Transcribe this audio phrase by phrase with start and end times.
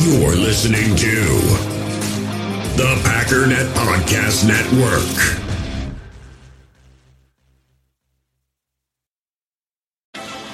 [0.00, 1.24] You're listening to
[2.76, 5.02] the Packernet Podcast Network.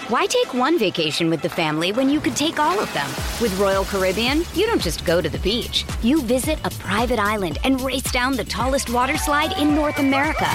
[0.08, 3.06] Why take one vacation with the family when you could take all of them?
[3.42, 5.84] With Royal Caribbean, you don't just go to the beach.
[6.02, 10.48] You visit a private island and race down the tallest water slide in North America.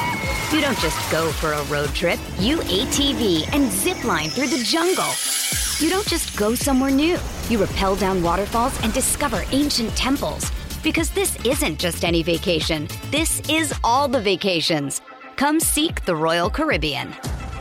[0.52, 2.20] You don't just go for a road trip.
[2.40, 5.14] You ATV and zip line through the jungle.
[5.78, 7.20] You don't just go somewhere new.
[7.50, 10.52] You rappel down waterfalls and discover ancient temples.
[10.84, 12.88] Because this isn't just any vacation.
[13.10, 15.02] This is all the vacations.
[15.36, 17.12] Come seek the Royal Caribbean.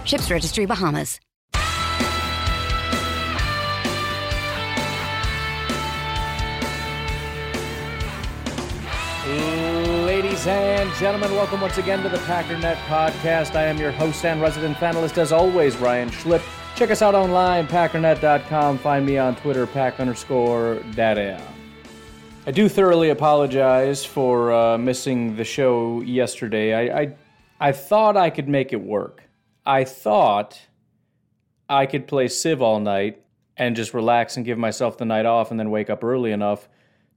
[0.05, 1.19] Ships Registry Bahamas.
[10.05, 13.55] Ladies and gentlemen, welcome once again to the Packernet Podcast.
[13.55, 16.43] I am your host and resident panelist, as always, Ryan Schlip.
[16.79, 18.79] Check us out online, packernet.com.
[18.79, 21.43] Find me on Twitter, pack underscore data.
[22.47, 26.75] I do thoroughly apologize for uh, missing the show yesterday.
[26.75, 27.17] I, I,
[27.59, 29.25] I thought I could make it work.
[29.67, 30.69] I thought
[31.69, 33.25] I could play Civ all night
[33.57, 36.69] and just relax and give myself the night off and then wake up early enough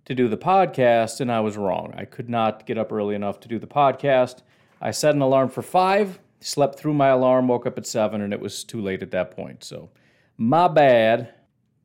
[0.05, 1.93] to do the podcast, and I was wrong.
[1.95, 4.41] I could not get up early enough to do the podcast.
[4.81, 8.33] I set an alarm for five, slept through my alarm, woke up at seven, and
[8.33, 9.63] it was too late at that point.
[9.63, 9.89] So,
[10.37, 11.33] my bad,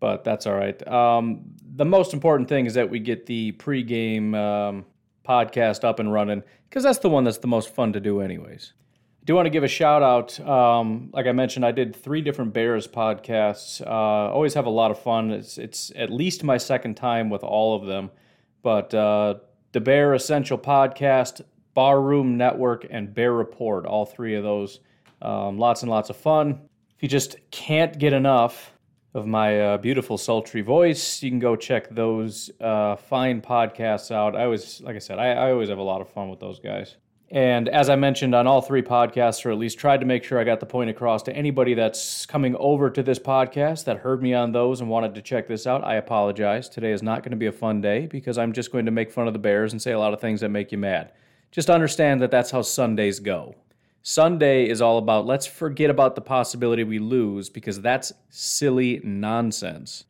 [0.00, 0.86] but that's all right.
[0.88, 4.84] Um, the most important thing is that we get the pregame um,
[5.26, 8.72] podcast up and running because that's the one that's the most fun to do, anyways.
[9.22, 10.38] I do want to give a shout out.
[10.40, 13.84] Um, like I mentioned, I did three different Bears podcasts.
[13.84, 15.32] Uh, always have a lot of fun.
[15.32, 18.10] It's it's at least my second time with all of them,
[18.62, 19.34] but uh,
[19.72, 21.42] the Bear Essential Podcast,
[21.77, 23.86] Barroom Network, and Bear Report.
[23.86, 24.80] All three of those,
[25.22, 26.58] um, lots and lots of fun.
[26.96, 28.72] If you just can't get enough
[29.14, 34.34] of my uh, beautiful sultry voice, you can go check those uh, fine podcasts out.
[34.34, 36.59] I always, like I said, I, I always have a lot of fun with those
[36.59, 36.97] guys.
[37.31, 40.38] And as I mentioned on all three podcasts, or at least tried to make sure
[40.38, 44.22] I got the point across to anybody that's coming over to this podcast that heard
[44.22, 46.69] me on those and wanted to check this out, I apologize.
[46.69, 49.10] Today is not going to be a fun day because I'm just going to make
[49.10, 51.12] fun of the Bears and say a lot of things that make you mad.
[51.50, 53.54] Just understand that that's how Sundays go.
[54.02, 60.04] Sunday is all about let's forget about the possibility we lose because that's silly nonsense.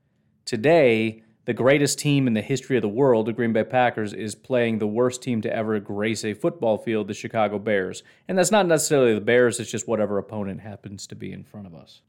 [0.45, 4.35] Today, the greatest team in the history of the world, the Green Bay Packers, is
[4.35, 8.03] playing the worst team to ever grace a football field, the Chicago Bears.
[8.29, 11.67] And that's not necessarily the Bears, it's just whatever opponent happens to be in front
[11.67, 12.03] of us.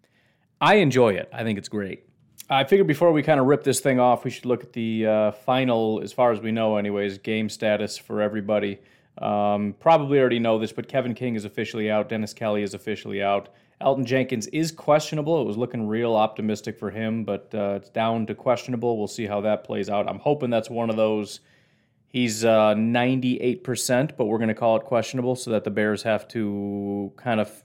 [0.59, 1.29] I enjoy it.
[1.31, 2.03] I think it's great.
[2.49, 5.05] I figured before we kind of rip this thing off, we should look at the
[5.05, 8.79] uh, final, as far as we know, anyways, game status for everybody.
[9.22, 12.09] Um, probably already know this, but Kevin King is officially out.
[12.09, 13.50] Dennis Kelly is officially out.
[13.81, 15.41] Elgton Jenkins is questionable.
[15.41, 18.97] It was looking real optimistic for him, but uh, it's down to questionable.
[18.97, 20.09] We'll see how that plays out.
[20.09, 21.41] I'm hoping that's one of those.
[22.07, 26.27] He's uh, 98%, but we're going to call it questionable so that the Bears have
[26.29, 27.63] to kind of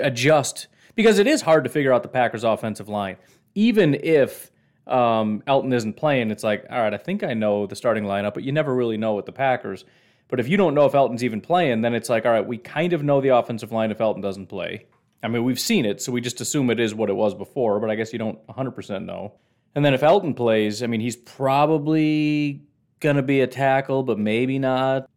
[0.00, 3.16] adjust because it is hard to figure out the Packers' offensive line.
[3.54, 4.50] Even if
[4.86, 8.32] um, Elgton isn't playing, it's like, all right, I think I know the starting lineup,
[8.32, 9.84] but you never really know with the Packers.
[10.28, 12.58] But if you don't know if Elgton's even playing, then it's like, all right, we
[12.58, 14.86] kind of know the offensive line if Elgton doesn't play.
[15.22, 17.80] I mean, we've seen it, so we just assume it is what it was before,
[17.80, 19.34] but I guess you don't 100% know.
[19.74, 22.62] And then if Elgton plays, I mean, he's probably
[23.00, 25.08] going to be a tackle, but maybe not.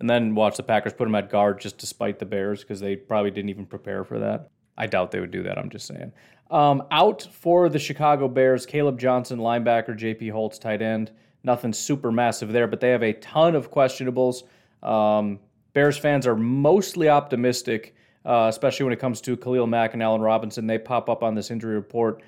[0.00, 2.80] And then watch the Packers put him at guard just to spite the Bears because
[2.80, 4.50] they probably didn't even prepare for that.
[4.76, 5.58] I doubt they would do that.
[5.58, 6.12] I'm just saying.
[6.50, 11.10] Um, out for the Chicago Bears, Caleb Johnson, linebacker, JP Holtz, tight end.
[11.42, 14.42] Nothing super massive there, but they have a ton of questionables.
[14.84, 15.40] Um,
[15.72, 20.20] Bears fans are mostly optimistic, uh, especially when it comes to Khalil Mack and Allen
[20.20, 20.66] Robinson.
[20.66, 22.22] They pop up on this injury report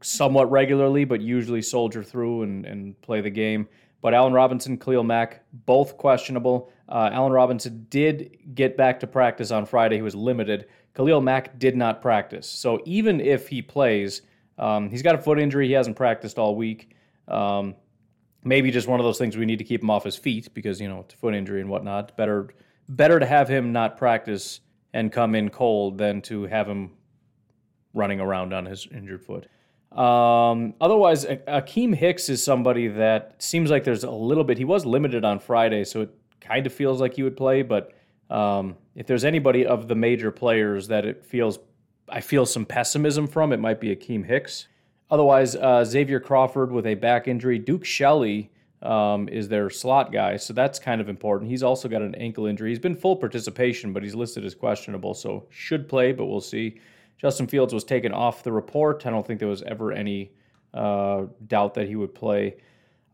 [0.00, 3.68] somewhat regularly, but usually soldier through and, and play the game.
[4.00, 6.70] But Allen Robinson, Khalil Mack, both questionable.
[6.88, 9.96] Uh, Allen Robinson did get back to practice on Friday.
[9.96, 10.66] He was limited.
[10.94, 12.48] Khalil Mack did not practice.
[12.48, 14.22] So even if he plays,
[14.58, 15.66] um, he's got a foot injury.
[15.66, 16.94] He hasn't practiced all week.
[17.28, 17.74] Um,
[18.46, 20.80] maybe just one of those things we need to keep him off his feet because
[20.80, 22.16] you know it's a foot injury and whatnot.
[22.16, 22.48] Better
[22.88, 24.60] better to have him not practice
[24.94, 26.92] and come in cold than to have him
[27.92, 29.48] running around on his injured foot.
[29.98, 34.58] Um, otherwise, Akiem Hicks is somebody that seems like there's a little bit.
[34.58, 36.10] He was limited on Friday, so it
[36.40, 37.62] kind of feels like he would play.
[37.62, 37.92] But
[38.30, 41.58] um, if there's anybody of the major players that it feels,
[42.08, 44.68] I feel some pessimism from, it might be Akiem Hicks.
[45.10, 47.58] Otherwise, uh, Xavier Crawford with a back injury.
[47.58, 48.50] Duke Shelley
[48.82, 51.50] um, is their slot guy, so that's kind of important.
[51.50, 52.70] He's also got an ankle injury.
[52.70, 56.80] He's been full participation, but he's listed as questionable, so should play, but we'll see.
[57.18, 59.06] Justin Fields was taken off the report.
[59.06, 60.32] I don't think there was ever any
[60.74, 62.56] uh, doubt that he would play.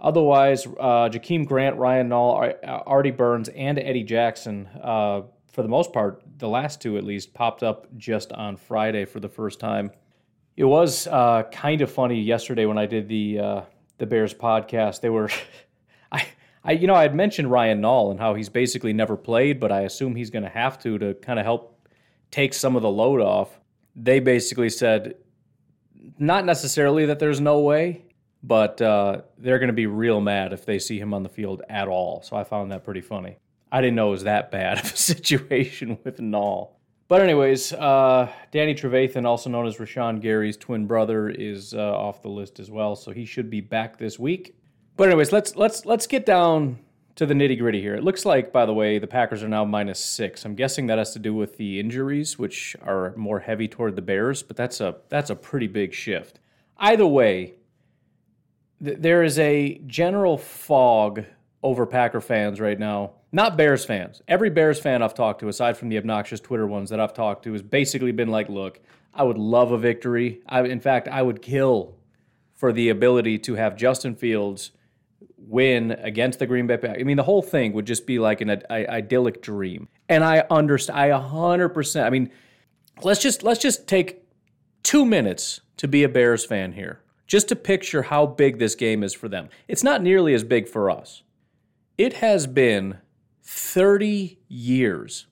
[0.00, 5.22] Otherwise, uh, Jakeem Grant, Ryan Nall, Artie Burns, and Eddie Jackson, uh,
[5.52, 9.20] for the most part, the last two at least, popped up just on Friday for
[9.20, 9.92] the first time.
[10.56, 13.62] It was uh, kind of funny yesterday when I did the uh,
[13.98, 15.00] the Bears podcast.
[15.00, 15.30] They were,
[16.12, 16.26] I,
[16.64, 19.72] I, you know, I had mentioned Ryan Nall and how he's basically never played, but
[19.72, 21.88] I assume he's going to have to to kind of help
[22.30, 23.60] take some of the load off.
[23.96, 25.16] They basically said,
[26.18, 28.04] not necessarily that there's no way,
[28.42, 31.62] but uh, they're going to be real mad if they see him on the field
[31.68, 32.22] at all.
[32.22, 33.38] So I found that pretty funny.
[33.70, 36.70] I didn't know it was that bad of a situation with Nall.
[37.12, 42.22] But anyways, uh, Danny Trevathan, also known as Rashan Gary's twin brother, is uh, off
[42.22, 44.56] the list as well, so he should be back this week.
[44.96, 46.78] But anyways, let's let's let's get down
[47.16, 47.94] to the nitty gritty here.
[47.94, 50.46] It looks like, by the way, the Packers are now minus six.
[50.46, 54.00] I'm guessing that has to do with the injuries, which are more heavy toward the
[54.00, 56.40] Bears, but that's a that's a pretty big shift.
[56.78, 57.56] Either way,
[58.80, 61.26] there is a general fog
[61.62, 63.16] over Packer fans right now.
[63.34, 64.20] Not Bears fans.
[64.28, 67.44] Every Bears fan I've talked to, aside from the obnoxious Twitter ones that I've talked
[67.44, 68.80] to, has basically been like, look,
[69.14, 70.42] I would love a victory.
[70.46, 71.96] I, in fact, I would kill
[72.52, 74.72] for the ability to have Justin Fields
[75.38, 77.00] win against the Green Bay Packers.
[77.00, 79.88] I mean, the whole thing would just be like an a, a, idyllic dream.
[80.08, 80.98] And I understand.
[80.98, 82.04] I 100%.
[82.04, 82.30] I mean,
[83.02, 84.24] let's just let's just take
[84.82, 89.02] two minutes to be a Bears fan here just to picture how big this game
[89.02, 89.48] is for them.
[89.66, 91.22] It's not nearly as big for us.
[91.96, 92.98] It has been
[93.42, 95.26] 30 years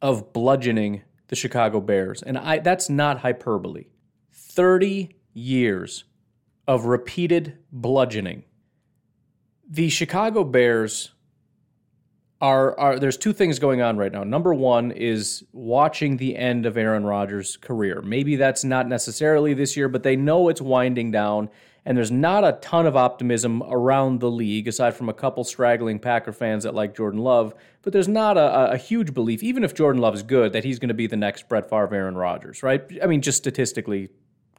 [0.00, 3.86] of bludgeoning the Chicago Bears, and I, that's not hyperbole.
[4.32, 6.04] 30 years
[6.66, 8.44] of repeated bludgeoning.
[9.68, 11.12] The Chicago Bears
[12.40, 14.22] are are there's two things going on right now.
[14.24, 18.00] Number one is watching the end of Aaron Rodgers' career.
[18.02, 21.50] Maybe that's not necessarily this year, but they know it's winding down,
[21.88, 25.98] and there's not a ton of optimism around the league, aside from a couple straggling
[25.98, 27.54] Packer fans that like Jordan Love.
[27.80, 30.78] But there's not a, a huge belief, even if Jordan Love is good, that he's
[30.78, 32.82] going to be the next Brett Favre, Aaron Rodgers, right?
[33.02, 34.10] I mean, just statistically,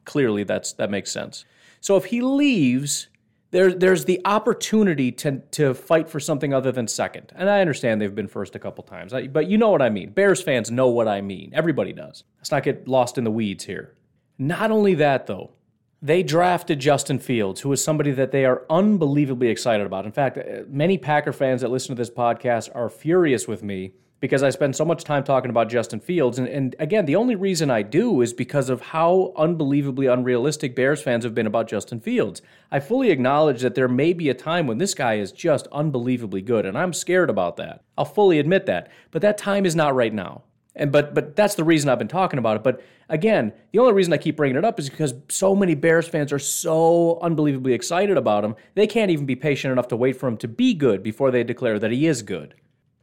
[0.06, 1.46] clearly that's that makes sense.
[1.82, 3.10] So if he leaves
[3.52, 7.32] there, there's the opportunity to, to fight for something other than second.
[7.36, 10.14] And I understand they've been first a couple times, but you know what I mean.
[10.14, 11.52] Bears fans know what I mean.
[11.54, 12.24] Everybody does.
[12.40, 13.94] Let's not get lost in the weeds here.
[14.40, 15.52] Not only that, though,
[16.02, 20.06] they drafted Justin Fields, who is somebody that they are unbelievably excited about.
[20.06, 20.38] In fact,
[20.68, 24.76] many Packer fans that listen to this podcast are furious with me because I spend
[24.76, 26.38] so much time talking about Justin Fields.
[26.40, 31.02] And, and, again, the only reason I do is because of how unbelievably unrealistic Bears
[31.02, 32.42] fans have been about Justin Fields.
[32.72, 36.42] I fully acknowledge that there may be a time when this guy is just unbelievably
[36.42, 37.84] good, and I'm scared about that.
[37.98, 38.90] I'll fully admit that.
[39.12, 40.44] But that time is not right now.
[40.80, 42.64] And but but that's the reason I've been talking about it.
[42.64, 46.08] But again, the only reason I keep bringing it up is because so many Bears
[46.08, 48.56] fans are so unbelievably excited about him.
[48.74, 51.44] They can't even be patient enough to wait for him to be good before they
[51.44, 52.56] declare that he is good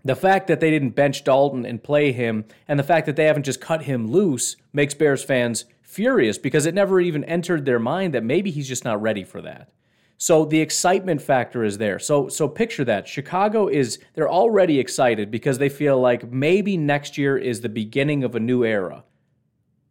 [0.06, 3.24] the fact that they didn't bench Dalton and play him, and the fact that they
[3.24, 7.80] haven't just cut him loose, makes Bears fans furious because it never even entered their
[7.80, 9.68] mind that maybe he's just not ready for that.
[10.18, 11.98] So the excitement factor is there.
[11.98, 13.06] So so picture that.
[13.06, 18.24] Chicago is they're already excited because they feel like maybe next year is the beginning
[18.24, 19.04] of a new era.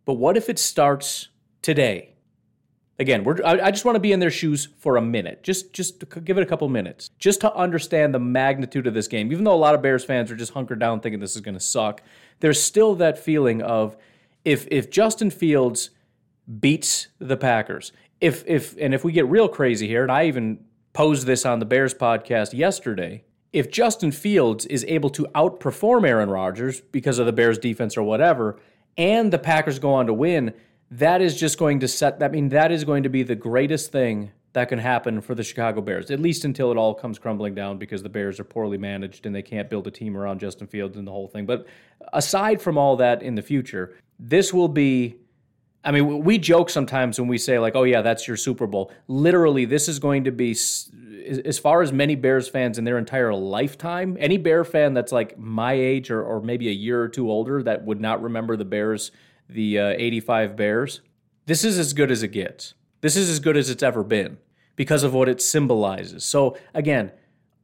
[0.06, 1.30] But what if it starts
[1.62, 2.12] today?
[2.98, 5.44] Again, we're, I, I just want to be in their shoes for a minute.
[5.44, 9.34] Just, just give it a couple minutes, just to understand the magnitude of this game.
[9.34, 11.56] Even though a lot of Bears fans are just hunkered down thinking this is going
[11.56, 12.02] to suck,
[12.40, 13.98] there's still that feeling of
[14.46, 15.90] if if Justin Fields
[16.60, 17.92] beats the Packers,
[18.22, 20.60] if if and if we get real crazy here, and I even
[20.94, 26.30] posed this on the Bears podcast yesterday, if Justin Fields is able to outperform Aaron
[26.30, 28.60] Rodgers because of the Bears defense or whatever,
[28.98, 30.54] and the Packers go on to win
[30.92, 33.92] that is just going to set I mean that is going to be the greatest
[33.92, 37.54] thing that can happen for the Chicago Bears, at least until it all comes crumbling
[37.54, 40.66] down because the Bears are poorly managed and they can't build a team around Justin
[40.66, 41.46] Fields and the whole thing.
[41.46, 41.68] But
[42.14, 45.18] aside from all that in the future, this will be
[45.86, 48.92] I mean, we joke sometimes when we say, like, oh, yeah, that's your Super Bowl.
[49.08, 53.34] Literally, this is going to be, as far as many Bears fans in their entire
[53.34, 57.30] lifetime, any Bear fan that's like my age or, or maybe a year or two
[57.30, 59.12] older that would not remember the Bears
[59.50, 61.02] the uh, 85 Bears.
[61.46, 62.74] This is as good as it gets.
[63.02, 64.38] This is as good as it's ever been
[64.76, 66.26] because of what it symbolizes.
[66.26, 67.12] So, again,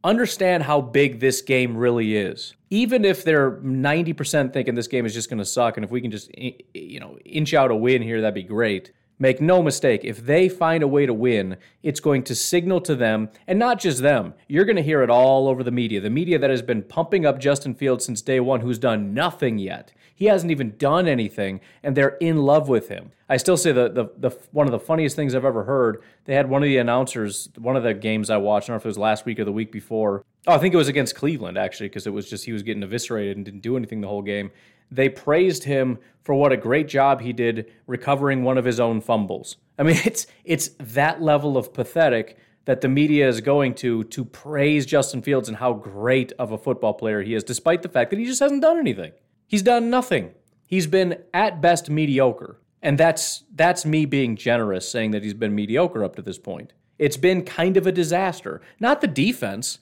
[0.04, 2.54] understand how big this game really is.
[2.72, 6.01] Even if they're 90% thinking this game is just going to suck, and if we
[6.01, 6.32] can just,
[6.74, 8.92] you know, inch out a win here, that'd be great.
[9.20, 12.96] Make no mistake, if they find a way to win, it's going to signal to
[12.96, 16.01] them, and not just them, you're going to hear it all over the media.
[16.01, 19.60] The media that has been pumping up Justin Fields since day one, who's done nothing
[19.60, 19.92] yet.
[20.22, 23.12] He hasn't even done anything, and they're in love with him.
[23.28, 26.04] I still say the, the, the one of the funniest things I've ever heard.
[26.25, 28.82] They had one of the announcers, one of the games I watched, I don't know
[28.82, 30.24] if it was last week or the week before.
[30.46, 32.84] Oh, I think it was against Cleveland, actually, because it was just he was getting
[32.84, 34.51] eviscerated and didn't do anything the whole game.
[34.92, 39.01] They praised him for what a great job he did recovering one of his own
[39.01, 39.58] fumbles.
[39.80, 44.24] I mean, it's it's that level of pathetic that the media is going to to
[44.24, 48.12] praise Justin Fields and how great of a football player he is, despite the fact
[48.12, 49.13] that he just hasn't done anything.
[49.51, 50.31] He's done nothing.
[50.65, 52.62] He's been at best mediocre.
[52.81, 56.72] And that's that's me being generous saying that he's been mediocre up to this point.
[56.98, 58.62] It's been kind of a disaster.
[58.79, 59.79] Not the defense,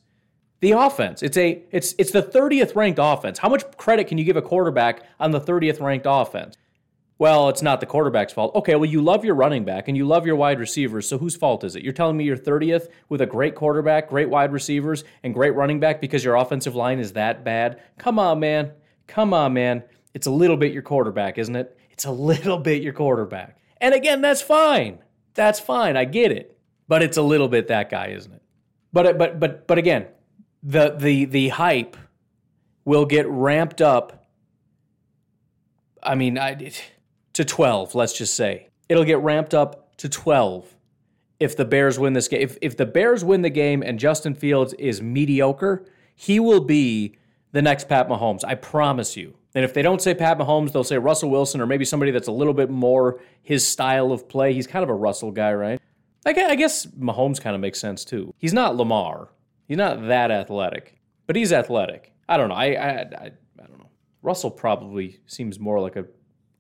[0.59, 1.21] the offense.
[1.21, 3.38] It's a it's it's the 30th ranked offense.
[3.38, 6.57] How much credit can you give a quarterback on the 30th ranked offense?
[7.19, 8.55] Well, it's not the quarterback's fault.
[8.55, 11.35] Okay, well, you love your running back and you love your wide receivers, so whose
[11.35, 11.83] fault is it?
[11.83, 15.79] You're telling me you're 30th with a great quarterback, great wide receivers, and great running
[15.79, 17.79] back because your offensive line is that bad?
[17.99, 18.71] Come on, man.
[19.09, 19.83] Come on, man.
[20.13, 21.75] It's a little bit your quarterback, isn't it?
[21.89, 23.59] It's a little bit your quarterback.
[23.81, 24.99] And again, that's fine.
[25.33, 25.97] That's fine.
[25.97, 26.57] I get it.
[26.87, 28.41] But it's a little bit that guy, isn't it?
[28.93, 30.07] But uh, but but but again,
[30.63, 31.97] the the the hype
[32.85, 34.25] will get ramped up.
[36.01, 36.71] I mean, I
[37.33, 38.67] to 12, let's just say.
[38.87, 40.75] It'll get ramped up to 12
[41.39, 42.41] if the Bears win this game.
[42.41, 45.85] If, if the Bears win the game and Justin Fields is mediocre,
[46.15, 47.18] he will be
[47.51, 48.41] the next Pat Mahomes.
[48.46, 49.36] I promise you.
[49.56, 52.27] And if they don't say Pat Mahomes, they'll say Russell Wilson or maybe somebody that's
[52.27, 54.53] a little bit more his style of play.
[54.53, 55.82] He's kind of a Russell guy, right?
[56.25, 58.34] I guess, Mahomes kind of makes sense too.
[58.38, 59.29] He's not Lamar.
[59.68, 62.13] He's not that athletic, but he's athletic.
[62.27, 62.56] I don't know.
[62.56, 63.32] I, I, I,
[63.63, 63.89] I don't know.
[64.22, 66.06] Russell probably seems more like a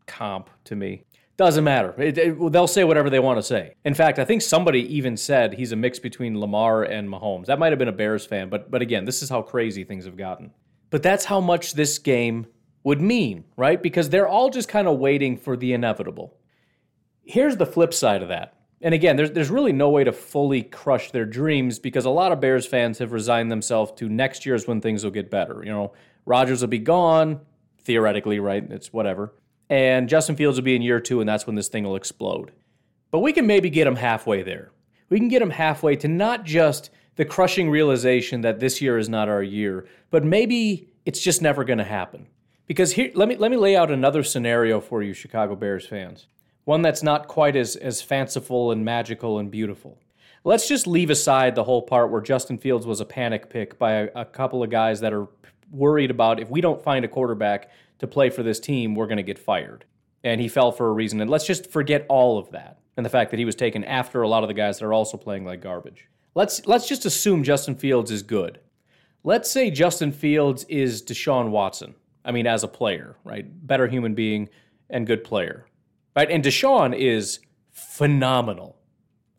[0.07, 1.03] comp to me.
[1.37, 1.93] Doesn't matter.
[1.97, 3.75] It, it, they'll say whatever they want to say.
[3.85, 7.45] In fact, I think somebody even said he's a mix between Lamar and Mahomes.
[7.45, 10.05] That might have been a Bears fan, but but again, this is how crazy things
[10.05, 10.51] have gotten.
[10.89, 12.47] But that's how much this game
[12.83, 13.81] would mean, right?
[13.81, 16.35] Because they're all just kind of waiting for the inevitable.
[17.23, 18.55] Here's the flip side of that.
[18.81, 22.31] And again, there's there's really no way to fully crush their dreams because a lot
[22.31, 25.61] of Bears fans have resigned themselves to next year's when things will get better.
[25.63, 25.93] You know,
[26.25, 27.41] Rodgers will be gone,
[27.83, 28.63] theoretically, right?
[28.71, 29.33] It's whatever
[29.69, 32.51] and Justin Fields will be in year two, and that's when this thing will explode.
[33.11, 34.71] But we can maybe get him halfway there.
[35.09, 39.09] We can get him halfway to not just the crushing realization that this year is
[39.09, 42.25] not our year, but maybe it's just never going to happen.
[42.65, 46.27] Because here, let me let me lay out another scenario for you, Chicago Bears fans.
[46.63, 49.97] One that's not quite as as fanciful and magical and beautiful.
[50.45, 53.91] Let's just leave aside the whole part where Justin Fields was a panic pick by
[53.91, 55.27] a, a couple of guys that are
[55.71, 59.17] worried about if we don't find a quarterback to play for this team, we're going
[59.17, 59.83] to get fired.
[60.23, 61.19] And he fell for a reason.
[61.19, 64.21] And let's just forget all of that and the fact that he was taken after
[64.21, 66.07] a lot of the guys that are also playing like garbage.
[66.35, 68.59] Let's let's just assume Justin Fields is good.
[69.23, 71.95] Let's say Justin Fields is Deshaun Watson.
[72.23, 73.45] I mean, as a player, right?
[73.67, 74.49] Better human being
[74.89, 75.65] and good player,
[76.15, 76.29] right?
[76.29, 77.39] And Deshaun is
[77.71, 78.77] phenomenal.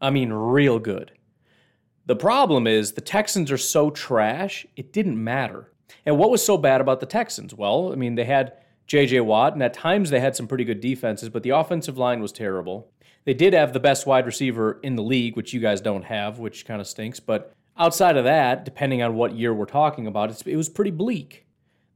[0.01, 1.13] I mean, real good.
[2.07, 5.73] The problem is the Texans are so trash, it didn't matter.
[6.05, 7.55] And what was so bad about the Texans?
[7.55, 8.55] Well, I mean, they had
[8.87, 9.21] J.J.
[9.21, 12.33] Watt, and at times they had some pretty good defenses, but the offensive line was
[12.33, 12.91] terrible.
[13.25, 16.39] They did have the best wide receiver in the league, which you guys don't have,
[16.39, 17.21] which kind of stinks.
[17.21, 21.47] But outside of that, depending on what year we're talking about, it was pretty bleak.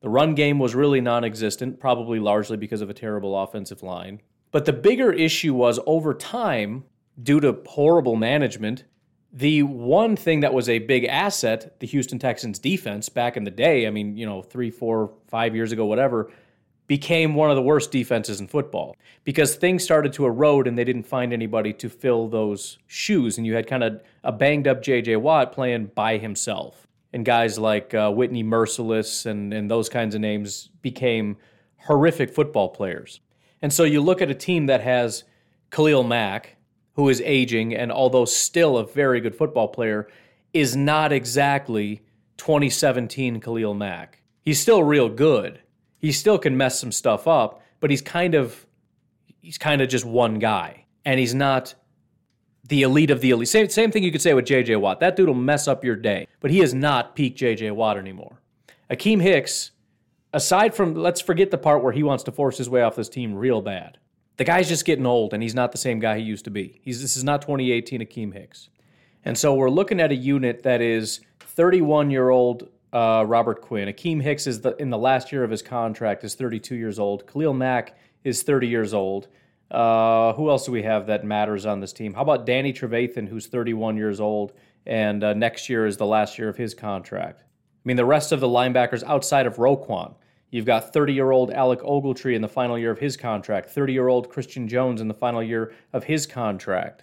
[0.00, 4.20] The run game was really non existent, probably largely because of a terrible offensive line.
[4.50, 6.84] But the bigger issue was over time,
[7.20, 8.84] due to horrible management,
[9.32, 13.50] the one thing that was a big asset, the Houston Texans defense back in the
[13.50, 16.30] day, I mean, you know, three, four, five years ago, whatever,
[16.86, 20.84] became one of the worst defenses in football because things started to erode and they
[20.84, 23.38] didn't find anybody to fill those shoes.
[23.38, 25.16] And you had kind of a banged up J.J.
[25.16, 26.86] Watt playing by himself.
[27.12, 31.36] And guys like uh, Whitney Mercilus and, and those kinds of names became
[31.78, 33.20] horrific football players.
[33.62, 35.24] And so you look at a team that has
[35.70, 36.56] Khalil Mack,
[36.94, 40.08] who is aging and although still a very good football player,
[40.52, 42.02] is not exactly
[42.36, 44.20] 2017 Khalil Mack.
[44.42, 45.60] He's still real good.
[46.04, 48.66] He still can mess some stuff up, but he's kind of
[49.40, 50.84] he's kind of just one guy.
[51.04, 51.74] And he's not
[52.66, 53.48] the elite of the elite.
[53.48, 55.00] Same, same thing you could say with JJ Watt.
[55.00, 58.40] That dude will mess up your day, but he is not peak JJ Watt anymore.
[58.90, 59.72] Akiem Hicks,
[60.32, 63.08] aside from let's forget the part where he wants to force his way off this
[63.10, 63.98] team real bad
[64.36, 66.80] the guy's just getting old and he's not the same guy he used to be.
[66.82, 68.68] He's, this is not 2018 Akiem Hicks.
[69.24, 73.88] And so we're looking at a unit that is 31 year old uh, Robert Quinn.
[73.88, 77.26] Akiem Hicks is the, in the last year of his contract, is 32 years old.
[77.26, 79.28] Khalil Mack is 30 years old.
[79.70, 82.14] Uh, who else do we have that matters on this team?
[82.14, 84.52] How about Danny Trevathan, who's 31 years old,
[84.86, 87.40] and uh, next year is the last year of his contract?
[87.42, 90.14] I mean, the rest of the linebackers outside of Roquan,
[90.54, 93.92] You've got 30 year old Alec Ogletree in the final year of his contract, 30
[93.92, 97.02] year old Christian Jones in the final year of his contract.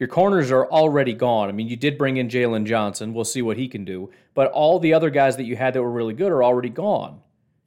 [0.00, 1.50] Your corners are already gone.
[1.50, 3.12] I mean, you did bring in Jaylon Johnson.
[3.12, 4.10] We'll see what he can do.
[4.32, 7.20] But all the other guys that you had that were really good are already gone.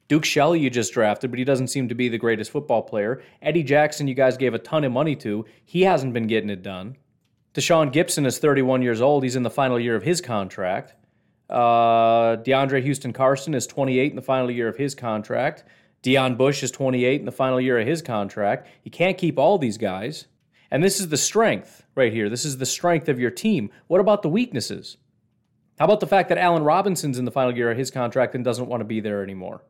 [0.08, 3.22] Duke Shelley, you just drafted, but he doesn't seem to be the greatest football player.
[3.40, 5.46] Eddie Jackson, you guys gave a ton of money to.
[5.64, 6.96] He hasn't been getting it done.
[7.54, 9.22] Tashaun Gipson is 31 years old.
[9.22, 10.92] He's in the final year of his contract.
[11.48, 15.62] Uh, DeAndre Houston Carson is 28 in the final year of his contract.
[16.02, 18.66] Deon Bush is 28 in the final year of his contract.
[18.82, 20.26] You can't keep all these guys.
[20.74, 22.28] And this is the strength right here.
[22.28, 23.70] This is the strength of your team.
[23.86, 24.96] What about the weaknesses?
[25.78, 28.44] How about the fact that Allen Robinson's in the final year of his contract and
[28.44, 29.62] doesn't want to be there anymore?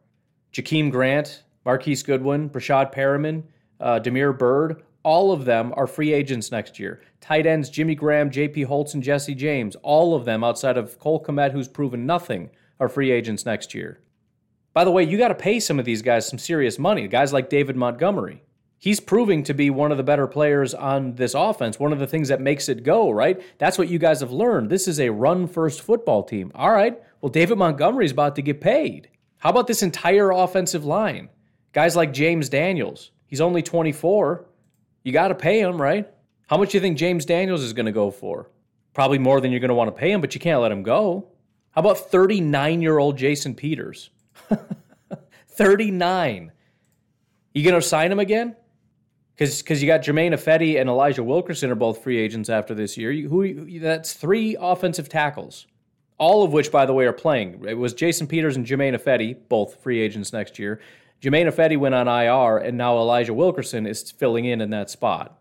[0.54, 3.42] Jakeem Grant, Marquise Goodwin, Breshad Perriman,
[3.80, 7.02] uh, Damiere Byrd, all of them are free agents next year.
[7.20, 8.62] Tight ends Jimmy Graham, J.P.
[8.62, 12.48] Holtz, and Jesse James, all of them outside of Cole Kmet, who's proven nothing,
[12.80, 14.00] are free agents next year.
[14.72, 17.08] By the way, you got to pay some of these guys some serious money.
[17.08, 18.42] Guys like David Montgomery.
[18.84, 22.06] He's proving to be one of the better players on this offense, one of the
[22.06, 23.40] things that makes it go, right?
[23.56, 24.68] That's what you guys have learned.
[24.68, 26.52] This is a run first football team.
[26.54, 29.08] All right, well, David Montgomery's about to get paid.
[29.38, 31.30] How about this entire offensive line?
[31.72, 33.10] Guys like James Daniels.
[33.26, 34.44] He's only 24.
[35.02, 36.06] You got to pay him, right?
[36.48, 38.50] How much do you think James Daniels is going to go for?
[38.92, 40.82] Probably more than you're going to want to pay him, but you can't let him
[40.82, 41.28] go.
[41.70, 44.10] How about 39 year old Jason Peters?
[45.48, 46.52] 39.
[47.54, 48.56] You going to sign him again?
[49.34, 52.96] Because because you got Germain Ifedi and Elijah Wilkerson are both free agents after this
[52.96, 53.10] year.
[53.10, 55.66] You, who That's three offensive tackles,
[56.18, 57.64] all of which, by the way, are playing.
[57.66, 60.80] It was Jason Peters and Germain Ifedi, both free agents next year.
[61.20, 65.40] Germain Ifedi went on IR, and now Elijah Wilkerson is filling in in that spot.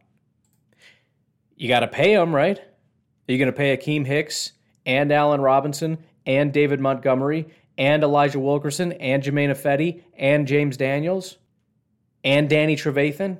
[1.56, 2.58] You got to pay him, right?
[2.58, 4.54] Are you going to pay Akiem Hicks
[4.86, 7.48] and Allen Robinson and David Montgomery
[7.78, 11.38] and Elijah Wilkerson and Germain Ifedi and James Daniels
[12.24, 13.38] and Danny Trevathan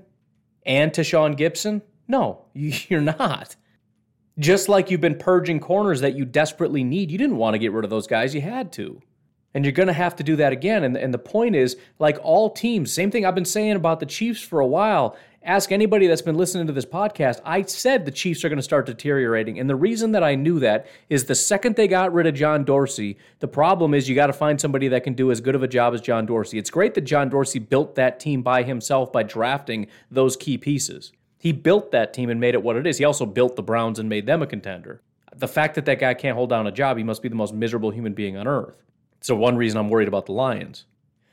[0.66, 1.82] and Tashaun Gipson?
[2.08, 3.56] No, you're not.
[4.40, 7.72] Just like you've been purging corners that you desperately need, you didn't want to get
[7.72, 9.02] rid of those guys, you had to.
[9.54, 10.84] And you're going to have to do that again.
[10.84, 14.08] And, and the point is, like all teams, same thing I've been saying about the
[14.08, 15.16] Chiefs for a while.
[15.46, 17.42] Ask anybody that's been listening to this podcast.
[17.44, 19.60] I said the Chiefs are going to start deteriorating.
[19.60, 22.64] And the reason that I knew that is the second they got rid of John
[22.64, 25.62] Dorsey, the problem is you got to find somebody that can do as good of
[25.62, 26.58] a job as John Dorsey.
[26.58, 31.12] It's great that John Dorsey built that team by himself by drafting those key pieces.
[31.40, 32.98] He built that team and made it what it is.
[32.98, 35.02] He also built the Browns and made them a contender.
[35.36, 37.54] The fact that that guy can't hold down a job, he must be the most
[37.54, 38.82] miserable human being on earth.
[39.20, 40.86] So one reason I'm worried about the Lions.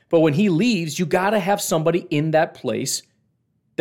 [0.09, 3.03] But when he leaves, you got to have somebody in that place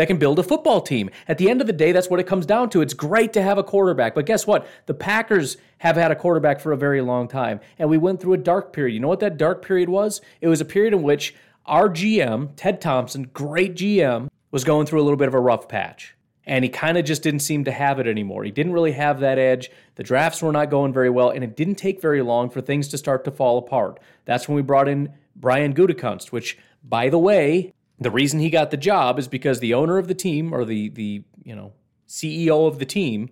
[0.01, 1.11] that can build a football team.
[1.29, 2.81] At the end of the day, that's what it comes down to.
[2.81, 4.67] It's great to have a quarterback, but guess what?
[4.87, 8.33] The Packers have had a quarterback for a very long time, and we went through
[8.33, 8.95] a dark period.
[8.95, 10.23] You know what that dark period was?
[10.41, 11.35] It was a period in which
[11.67, 15.69] our GM, Ted Thompson, great GM, was going through a little bit of a rough
[15.69, 18.43] patch and he kind of just didn't seem to have it anymore.
[18.43, 19.71] He didn't really have that edge.
[19.97, 22.89] The drafts were not going very well, and it didn't take very long for things
[22.89, 24.01] to start to fall apart.
[24.25, 28.71] That's when we brought in Brian Gutekunst, which, by the way, the reason he got
[28.71, 31.73] the job is because the owner of the team or the the you know
[32.09, 33.31] CEO of the team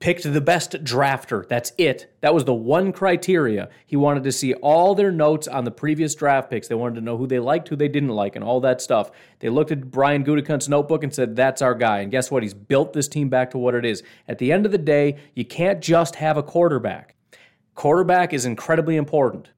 [0.00, 1.46] picked the best drafter.
[1.46, 2.16] That's it.
[2.22, 3.68] That was the one criteria.
[3.86, 6.68] He wanted to see all their notes on the previous draft picks.
[6.68, 9.10] They wanted to know who they liked, who they didn't like, and all that stuff.
[9.40, 12.00] They looked at Brian Gutekunst's notebook and said, That's our guy.
[12.00, 12.42] And guess what?
[12.42, 14.02] He's built this team back to what it is.
[14.26, 17.14] At the end of the day, you can't just have a quarterback.
[17.74, 19.50] Quarterback is incredibly important.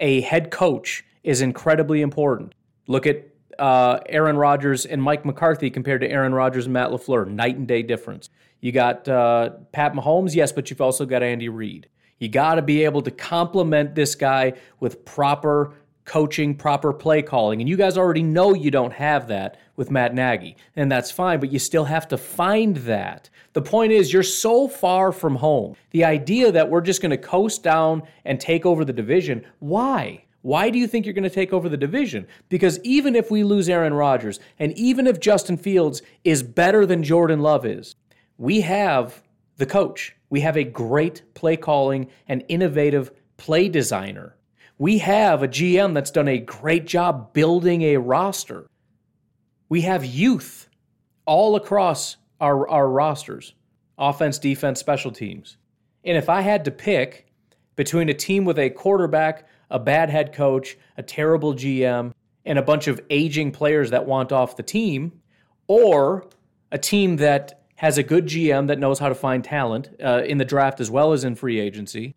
[0.00, 2.54] A head coach is incredibly important.
[2.86, 3.28] Look at
[3.58, 7.28] uh, Aaron Rodgers and Mike McCarthy compared to Aaron Rodgers and Matt LaFleur.
[7.28, 8.30] Night and day difference.
[8.60, 11.88] You got uh, Pat Mahomes, yes, but you've also got Andy Reid.
[12.18, 17.60] You got to be able to complement this guy with proper coaching, proper play calling.
[17.60, 20.56] And you guys already know you don't have that with Matt Nagy.
[20.76, 23.30] And that's fine, but you still have to find that.
[23.52, 25.76] The point is, you're so far from home.
[25.90, 30.23] The idea that we're just going to coast down and take over the division, why?
[30.44, 32.26] Why do you think you're going to take over the division?
[32.50, 37.02] Because even if we lose Aaron Rodgers, and even if Justin Fields is better than
[37.02, 37.96] Jordan Love is,
[38.36, 39.22] we have
[39.56, 40.14] the coach.
[40.28, 44.36] We have a great play calling and innovative play designer.
[44.76, 48.66] We have a GM that's done a great job building a roster.
[49.70, 50.68] We have youth
[51.24, 53.54] all across our, our rosters
[53.96, 55.56] offense, defense, special teams.
[56.04, 57.32] And if I had to pick
[57.76, 62.12] between a team with a quarterback, a bad head coach, a terrible GM,
[62.46, 65.20] and a bunch of aging players that want off the team,
[65.66, 66.26] or
[66.70, 70.38] a team that has a good GM that knows how to find talent uh, in
[70.38, 72.14] the draft as well as in free agency,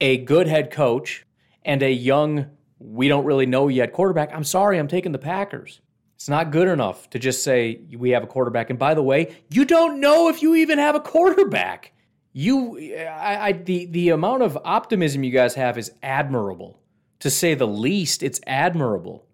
[0.00, 1.26] a good head coach,
[1.62, 2.46] and a young,
[2.78, 4.34] we don't really know yet quarterback.
[4.34, 5.80] I'm sorry, I'm taking the Packers.
[6.14, 8.70] It's not good enough to just say we have a quarterback.
[8.70, 11.92] And by the way, you don't know if you even have a quarterback.
[12.32, 16.80] You, I, I, the the amount of optimism you guys have is admirable,
[17.24, 18.22] to say the least.
[18.22, 19.24] It's admirable.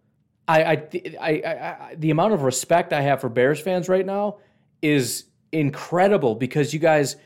[0.47, 0.89] I, I,
[1.21, 4.37] I, I, the amount of respect I have for Bears fans right now
[4.81, 7.17] is incredible because you guys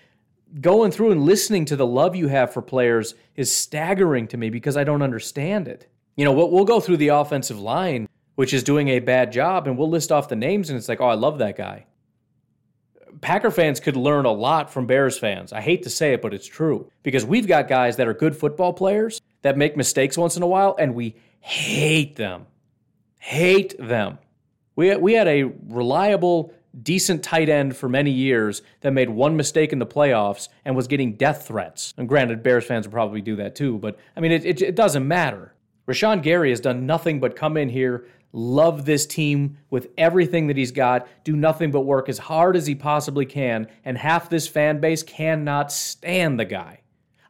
[0.62, 4.48] going through and listening to the love you have for players is staggering to me
[4.48, 5.87] because I don't understand it.
[6.16, 9.66] You know, we'll, we'll go through the offensive line, which is doing a bad job,
[9.66, 11.85] and we'll list off the names, and it's like, oh, I love that guy.
[13.20, 15.53] Packer fans could learn a lot from Bears fans.
[15.53, 16.90] I hate to say it, but it's true.
[17.03, 20.47] Because we've got guys that are good football players that make mistakes once in a
[20.47, 22.47] while, and we hate them.
[23.21, 24.19] Hate them.
[24.75, 29.71] We, we had a reliable, decent tight end for many years that made one mistake
[29.71, 31.93] in the playoffs and was getting death threats.
[31.99, 34.75] And granted, Bears fans would probably do that too, but I mean, it, it, it
[34.75, 35.55] doesn't matter.
[35.87, 40.57] Rashan Gary has done nothing but come in here, love this team with everything that
[40.57, 44.49] he's got, do nothing but work as hard as he possibly can, and half this
[44.49, 46.81] fan base cannot stand the guy.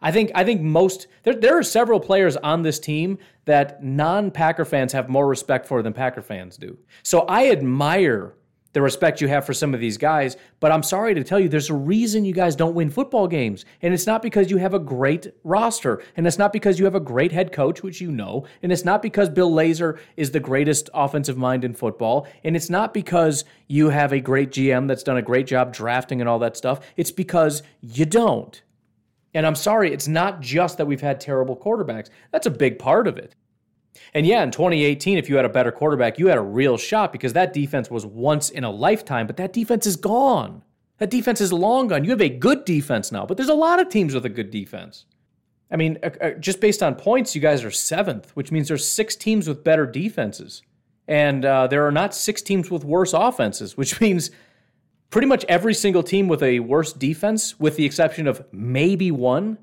[0.04, 4.64] I think I think most there there are several players on this team that non-Packer
[4.64, 6.78] fans have more respect for than Packer fans do.
[7.02, 8.34] So I admire
[8.74, 10.36] the respect you have for some of these guys.
[10.60, 13.64] But I'm sorry to tell you, there's a reason you guys don't win football games.
[13.82, 16.02] And it's not because you have a great roster.
[16.16, 18.46] And it's not because you have a great head coach, which you know.
[18.62, 22.26] And it's not because Bill Lazor is the greatest offensive mind in football.
[22.42, 26.20] And it's not because you have a great GM that's done a great job drafting
[26.20, 26.80] and all that stuff.
[26.96, 28.60] It's because you don't.
[29.34, 32.08] And I'm sorry, it's not just that we've had terrible quarterbacks.
[32.30, 33.34] That's a big part of it.
[34.12, 37.12] And yeah, in 2018, if you had a better quarterback, you had a real shot
[37.12, 40.62] because that defense was once in a lifetime, but that defense is gone.
[40.98, 42.04] That defense is long gone.
[42.04, 44.50] You have a good defense now, but there's a lot of teams with a good
[44.50, 45.06] defense.
[45.70, 48.86] I mean, uh, uh, just based on points, you guys are seventh, which means there's
[48.86, 50.62] six teams with better defenses.
[51.08, 54.30] And uh, there are not six teams with worse offenses, which means
[55.14, 59.56] pretty much every single team with a worse defense, with the exception of maybe one,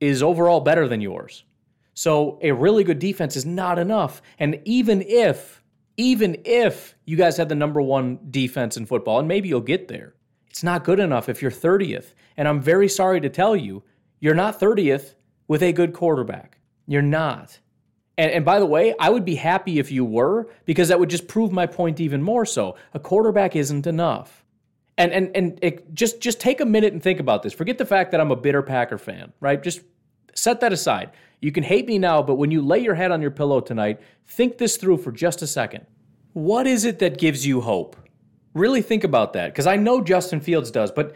[0.00, 1.44] is overall better than yours.
[1.92, 4.22] So a really good defense is not enough.
[4.38, 5.62] And even if,
[5.98, 9.88] even if you guys had the number one defense in football, and maybe you'll get
[9.88, 10.14] there,
[10.48, 12.14] it's not good enough if you're 30th.
[12.38, 13.82] And I'm very sorry to tell you,
[14.20, 15.16] you're not 30th
[15.48, 16.60] with a good quarterback.
[16.86, 17.58] You're not.
[18.16, 21.10] And, and, by the way, I would be happy if you were, because that would
[21.10, 22.74] just prove my point even more so.
[22.94, 24.46] A quarterback isn't enough.
[24.98, 27.52] And and and it, just just take a minute and think about this.
[27.54, 29.62] Forget the fact that I'm a bitter Packer fan, right?
[29.62, 29.80] Just
[30.34, 31.12] set that aside.
[31.40, 34.00] You can hate me now, but when you lay your head on your pillow tonight,
[34.26, 35.86] think this through for just a second.
[36.32, 37.96] What is it that gives you hope?
[38.54, 41.14] Really think about that because I know Justin Fields does, but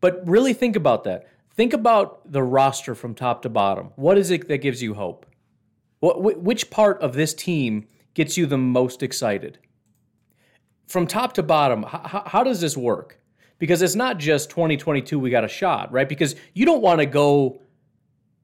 [0.00, 1.28] but really think about that.
[1.54, 3.90] Think about the roster from top to bottom.
[3.94, 5.24] What is it that gives you hope?
[6.00, 9.58] What which part of this team gets you the most excited?
[10.88, 13.19] From top to bottom, how, how does this work?
[13.60, 16.08] Because it's not just 2022 we got a shot, right?
[16.08, 17.62] Because you don't want to go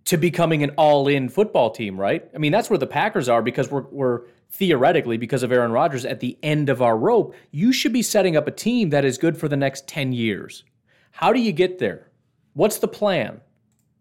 [0.04, 2.30] to becoming an all-in football team, right?
[2.32, 6.04] I mean, that's where the Packers are because we're we're theoretically because of Aaron Rodgers
[6.04, 7.34] at the end of our rope.
[7.50, 10.64] You should be setting up a team that is good for the next 10 years.
[11.10, 12.10] How do you get there?
[12.54, 13.40] What's the plan?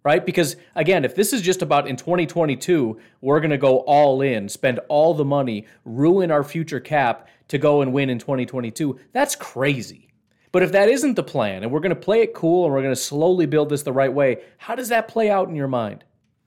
[0.03, 0.23] Right?
[0.23, 4.47] Because again, if this is just about in 2022, we're going to go all in,
[4.47, 9.35] spend all the money, ruin our future cap to go and win in 2022, that's
[9.35, 10.09] crazy.
[10.55, 12.81] But if that isn't the plan and we're going to play it cool and we're
[12.81, 15.67] going to slowly build this the right way, how does that play out in your
[15.67, 16.05] mind?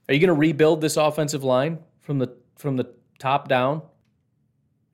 [0.08, 3.82] Are you going to rebuild this offensive line from the from the top down?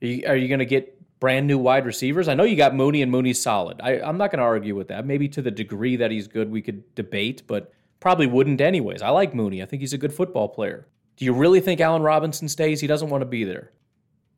[0.02, 2.26] Are you, you going to get brand new wide receivers?
[2.26, 3.80] I know you got Mooney and Mooney's solid.
[3.80, 5.06] I, I'm not going to argue with that.
[5.06, 9.00] Maybe to the degree that he's good, we could debate, but probably wouldn't anyways.
[9.00, 9.62] I like Mooney.
[9.62, 10.88] I think he's a good football player.
[11.18, 12.80] Do you really think Allen Robinson stays?
[12.80, 13.70] He doesn't want to be there.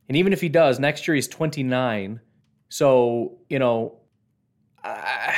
[0.07, 2.19] And even if he does, next year he's 29.
[2.69, 4.01] So, you know,
[4.83, 5.33] uh,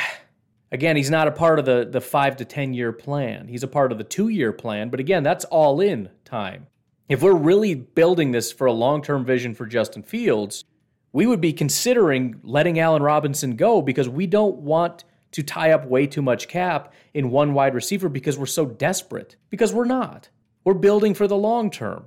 [0.72, 3.48] again, he's not a part of the, the five to 10 year plan.
[3.48, 4.90] He's a part of the two year plan.
[4.90, 6.66] But again, that's all in time.
[7.08, 10.64] If we're really building this for a long term vision for Justin Fields,
[11.12, 15.86] we would be considering letting Allen Robinson go because we don't want to tie up
[15.86, 19.36] way too much cap in one wide receiver because we're so desperate.
[19.48, 20.28] Because we're not.
[20.64, 22.06] We're building for the long term.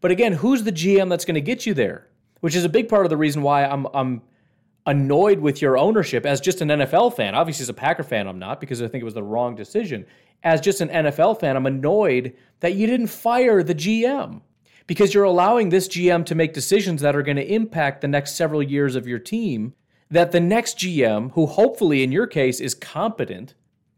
[0.00, 2.08] But again, who's the GM that's going to get you there?
[2.40, 4.22] Which is a big part of the reason why I'm, I'm
[4.88, 7.34] annoyed with your ownership as just an NFL fan.
[7.34, 10.06] Obviously, as a Packer fan, I'm not because I think it was the wrong decision.
[10.42, 14.40] As just an NFL fan, I'm annoyed that you didn't fire the GM
[14.86, 18.34] because you're allowing this GM to make decisions that are going to impact the next
[18.34, 19.74] several years of your team
[20.10, 23.54] that the next GM, who hopefully in your case is competent,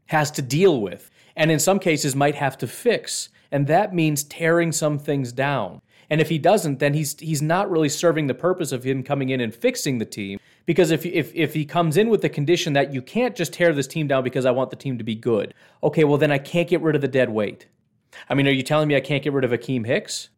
[0.07, 1.09] has to deal with.
[1.37, 3.29] And in some cases, might have to fix.
[3.53, 5.81] And that means tearing some things down.
[6.11, 9.29] And if he doesn't, then he's he's not really serving the purpose of him coming
[9.29, 10.40] in and fixing the team.
[10.71, 13.73] Because if if if he comes in with the condition that you can't just tear
[13.73, 15.53] this team down because I want the team to be good,
[15.83, 17.67] okay, well then I can't get rid of the dead weight.
[18.29, 20.29] I mean, are you telling me I can't get rid of Akiem Hicks?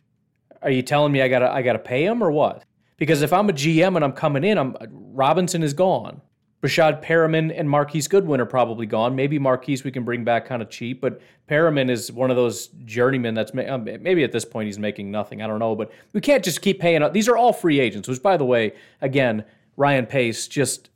[0.63, 2.65] Are you telling me I gotta I gotta pay him or what?
[2.97, 6.23] Because if I'm a GM and I'm coming in, I'm Robinson is gone.
[6.63, 9.15] Breshad Perriman and Marquise Goodwin are probably gone.
[9.15, 12.69] Maybe Marquise we can bring back kind of cheap, but Perriman is one of those
[12.87, 15.43] journeymen that's um, maybe at this point he's making nothing.
[15.43, 17.07] I don't know, but we can't just keep paying.
[17.13, 19.45] These are all free agents, which by the way, again,
[19.77, 20.91] Ryan Pace just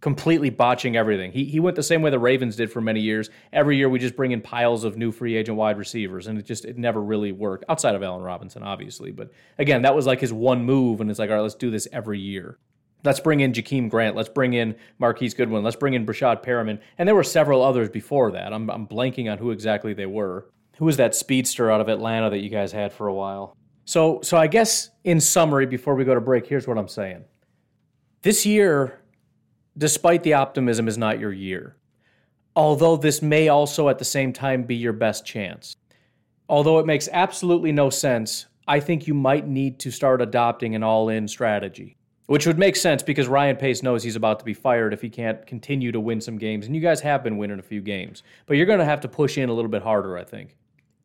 [0.00, 1.32] completely botching everything.
[1.32, 3.30] He, he went the same way the Ravens did for many years.
[3.52, 6.46] Every year we just bring in piles of new free agent wide receivers, and it
[6.46, 9.10] just it never really worked outside of Allen Robinson, obviously.
[9.10, 11.70] But again, that was like his one move, and it's like, all right, let's do
[11.70, 12.58] this every year.
[13.04, 14.16] Let's bring in Jakeem Grant.
[14.16, 15.62] Let's bring in Marquise Goodwin.
[15.62, 16.80] Let's bring in Breshad Perriman.
[16.98, 18.52] And there were several others before that.
[18.52, 20.50] I'm, I'm blanking on who exactly they were.
[20.78, 23.56] Who was that speedster out of Atlanta that you guys had for a while?
[23.84, 27.24] So, so I guess in summary, before we go to break, here's what I'm saying.
[28.22, 29.00] This year,
[29.76, 31.76] despite the optimism, is not your year.
[32.56, 35.76] Although this may also at the same time be your best chance.
[36.48, 40.82] Although it makes absolutely no sense, I think you might need to start adopting an
[40.82, 44.52] all in strategy which would make sense because Ryan Pace knows he's about to be
[44.52, 46.66] fired if he can't continue to win some games.
[46.66, 49.08] And you guys have been winning a few games, but you're going to have to
[49.08, 50.54] push in a little bit harder, I think.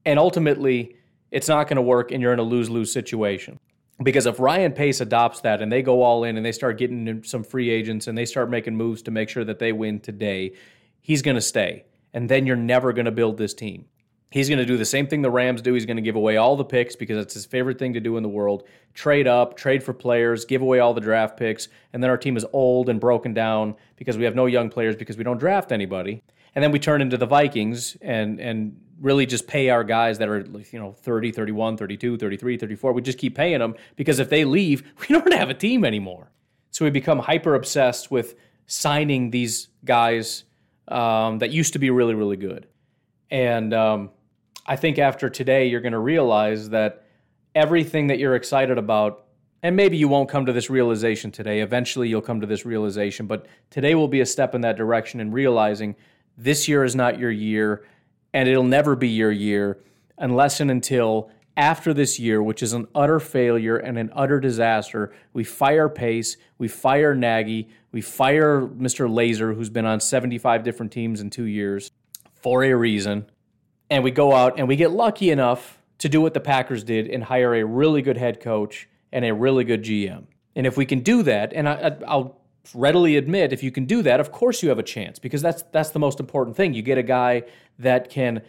[0.06, 0.98] And ultimately,
[1.32, 3.58] it's not going to work and you're in a lose lose situation.
[4.02, 7.24] Because if Ryan Pace adopts that and they go all in and they start getting
[7.24, 10.54] some free agents and they start making moves to make sure that they win today,
[11.00, 11.86] he's going to stay.
[12.14, 13.86] And then you're never going to build this team.
[14.34, 15.76] He's going to do the same thing the Rams do.
[15.76, 18.18] He's going to give away all the picks because it's his favorite thing to do
[18.18, 18.64] in the world.
[18.96, 22.36] Trade up, trade for players, give away all the draft picks, and then our team
[22.36, 25.72] is old and broken down because we have no young players because we don't draft
[25.72, 26.24] anybody.
[26.56, 30.30] And then we turn into the Vikings and and really just pay our guys that
[30.30, 30.40] are
[30.72, 32.94] you know 30, 31, 32, 33, 34.
[32.94, 36.32] We just keep paying them because if they leave, we don't have a team anymore.
[36.72, 38.34] So we become hyper obsessed with
[38.66, 40.46] signing these guys
[40.88, 42.66] um, that used to be really really good.
[43.30, 44.10] And um,
[44.66, 47.06] I think after today, you're going to realize that
[47.54, 49.26] everything that you're excited about,
[49.62, 53.28] and maybe you won't come to this realization today, eventually you'll come to this realization,
[53.28, 55.96] but today will be a step in that direction in realizing
[56.38, 57.86] this year is not your year,
[58.34, 59.80] and it'll never be your year
[60.18, 65.14] unless and until after this year, which is an utter failure and an utter disaster,
[65.34, 69.08] we fire Pace, we fire Nagy, we fire Mr.
[69.08, 71.92] Lazor, who's been on 75 different teams in two years
[72.42, 73.28] for a reason
[73.94, 77.08] and we go out and we get lucky enough to do what the Packers did
[77.08, 80.24] and hire a really good head coach and a really good GM.
[80.56, 82.36] And if we can do that, and I, will
[82.74, 85.64] readily admit, if you can do that, of course you have a chance because that's
[85.72, 86.74] that's the most important thing.
[86.74, 87.44] You get a guy
[87.80, 88.42] that can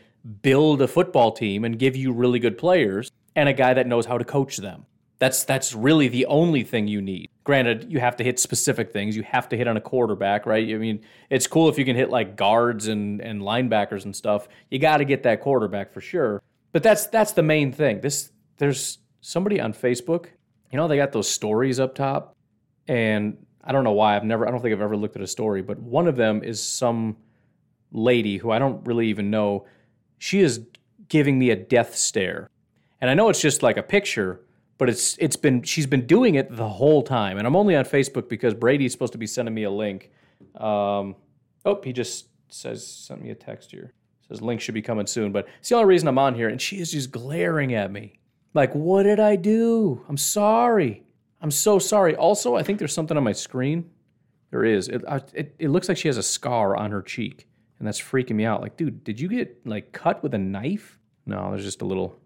[0.42, 4.06] build a football team and give you really good players, and a guy that knows
[4.06, 4.86] how to coach them.
[5.18, 7.28] That's that's really the only thing you need.
[7.44, 9.16] Granted, you have to hit specific things.
[9.16, 10.68] You have to hit on a quarterback, right?
[10.68, 11.00] I mean,
[11.30, 14.48] it's cool if you can hit like guards and and linebackers and stuff.
[14.70, 16.42] You got to get that quarterback for sure.
[16.72, 18.00] But that's that's the main thing.
[18.00, 20.26] This there's somebody on Facebook.
[20.70, 22.36] You know, they got those stories up top,
[22.88, 24.16] and I don't know why.
[24.16, 24.46] I've never.
[24.46, 27.16] I don't think I've ever looked at a story, but one of them is some
[27.92, 29.66] lady who I don't really even know.
[30.18, 30.66] She is
[31.08, 32.50] giving me a death stare,
[33.00, 34.40] and I know it's just like a picture
[34.78, 37.84] but it's it's been she's been doing it the whole time, and I'm only on
[37.84, 40.10] Facebook because Brady's supposed to be sending me a link.
[40.56, 41.16] Um,
[41.64, 43.92] oh, he just says sent me a text here.
[44.28, 46.60] Says link should be coming soon, but it's the only reason I'm on here, and
[46.60, 48.18] she is just glaring at me
[48.52, 50.04] like, "What did I do?
[50.08, 51.03] I'm sorry.
[51.44, 53.90] I'm so sorry." Also, I think there's something on my screen.
[54.50, 54.88] There is.
[54.88, 55.02] It,
[55.32, 57.46] it, it looks like she has a scar on her cheek,
[57.78, 58.60] and that's freaking me out.
[58.60, 60.98] Like, dude, did you get like cut with a knife?
[61.26, 62.18] No, there's just a little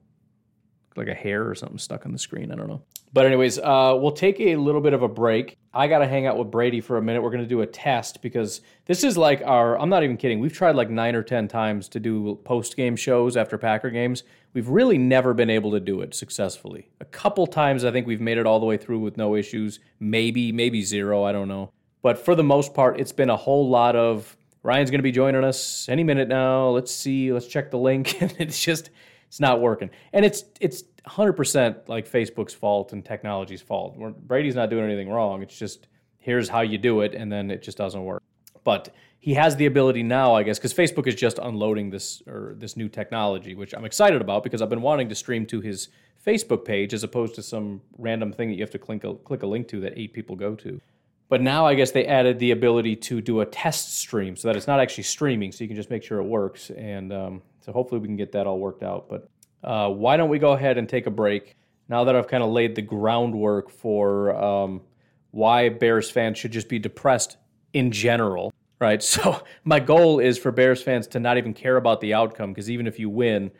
[0.96, 2.52] like a hair or something stuck on the screen.
[2.52, 2.82] I don't know.
[3.12, 5.56] But anyways, uh, we'll take a little bit of a break.
[5.72, 7.22] I got to hang out with Brady for a minute.
[7.22, 9.78] We're to do a test because this is like our.
[9.78, 10.40] I'm not even kidding.
[10.40, 14.22] We've tried like nine or ten times to do post game shows after Packer games.
[14.54, 16.88] We've really never been able to do it successfully.
[17.00, 19.80] A couple times, I think we've made it all the way through with no issues.
[20.00, 21.24] Maybe, maybe zero.
[21.24, 21.70] I don't know.
[22.02, 25.12] But for the most part, it's been a whole lot of Ryan's going to be
[25.12, 26.68] joining us any minute now.
[26.70, 27.32] Let's see.
[27.32, 28.20] Let's check the link.
[28.22, 28.90] and it's just
[29.26, 29.90] it's not working.
[30.12, 33.96] And it's it's 100% like Facebook's fault and technology's fault.
[34.26, 35.42] Brady's not doing anything wrong.
[35.42, 38.22] It's just here's how you do it and then it just doesn't work.
[38.64, 42.54] But he has the ability now, I guess, because Facebook is just unloading this or
[42.58, 45.88] this new technology, which I'm excited about because I've been wanting to stream to his
[46.24, 49.42] Facebook page as opposed to some random thing that you have to click a, click
[49.42, 50.80] a link to that eight people go to.
[51.28, 54.56] But now I guess they added the ability to do a test stream so that
[54.56, 56.70] it's not actually streaming, so you can just make sure it works.
[56.70, 59.08] And um, so hopefully we can get that all worked out.
[59.08, 59.28] But
[59.62, 61.56] uh, why don't we go ahead and take a break?
[61.88, 64.82] now that I've kind of laid the groundwork for um,
[65.30, 67.38] why Bears fans should just be depressed
[67.72, 69.02] in general, right?
[69.02, 72.70] So my goal is for Bears fans to not even care about the outcome because
[72.70, 73.50] even if you win,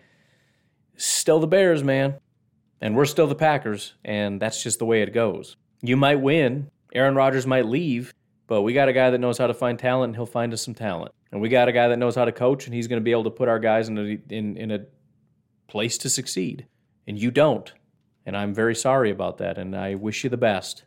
[0.97, 2.19] still the Bears, man.
[2.81, 5.57] And we're still the Packers, and that's just the way it goes.
[5.83, 8.15] You might win, Aaron Rodgers might leave,
[8.47, 10.63] but we got a guy that knows how to find talent, and he'll find us
[10.63, 11.13] some talent.
[11.33, 13.11] And we got a guy that knows how to coach, and he's going to be
[13.11, 14.87] able to put our guys in a, in, in a
[15.67, 16.67] place to succeed.
[17.07, 17.73] And you don't.
[18.25, 20.85] And I'm very sorry about that, and I wish you the best.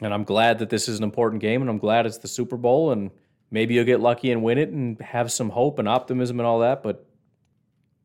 [0.00, 2.56] And I'm glad that this is an important game, and I'm glad it's the Super
[2.56, 3.10] Bowl, and
[3.50, 6.60] maybe you'll get lucky and win it and have some hope and optimism and all
[6.60, 7.06] that, but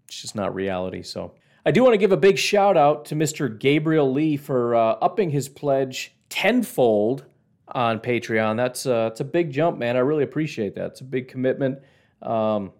[0.07, 1.01] it's just not reality.
[1.03, 1.33] So
[1.65, 3.57] I do want to give a big shout out to Mr.
[3.57, 7.25] Gabriel Lee for uh, upping his pledge tenfold
[7.67, 8.57] on Patreon.
[8.57, 9.95] That's uh, a big jump, man.
[9.95, 10.85] I really appreciate that.
[10.91, 11.79] It's a big commitment.
[12.21, 12.71] Um,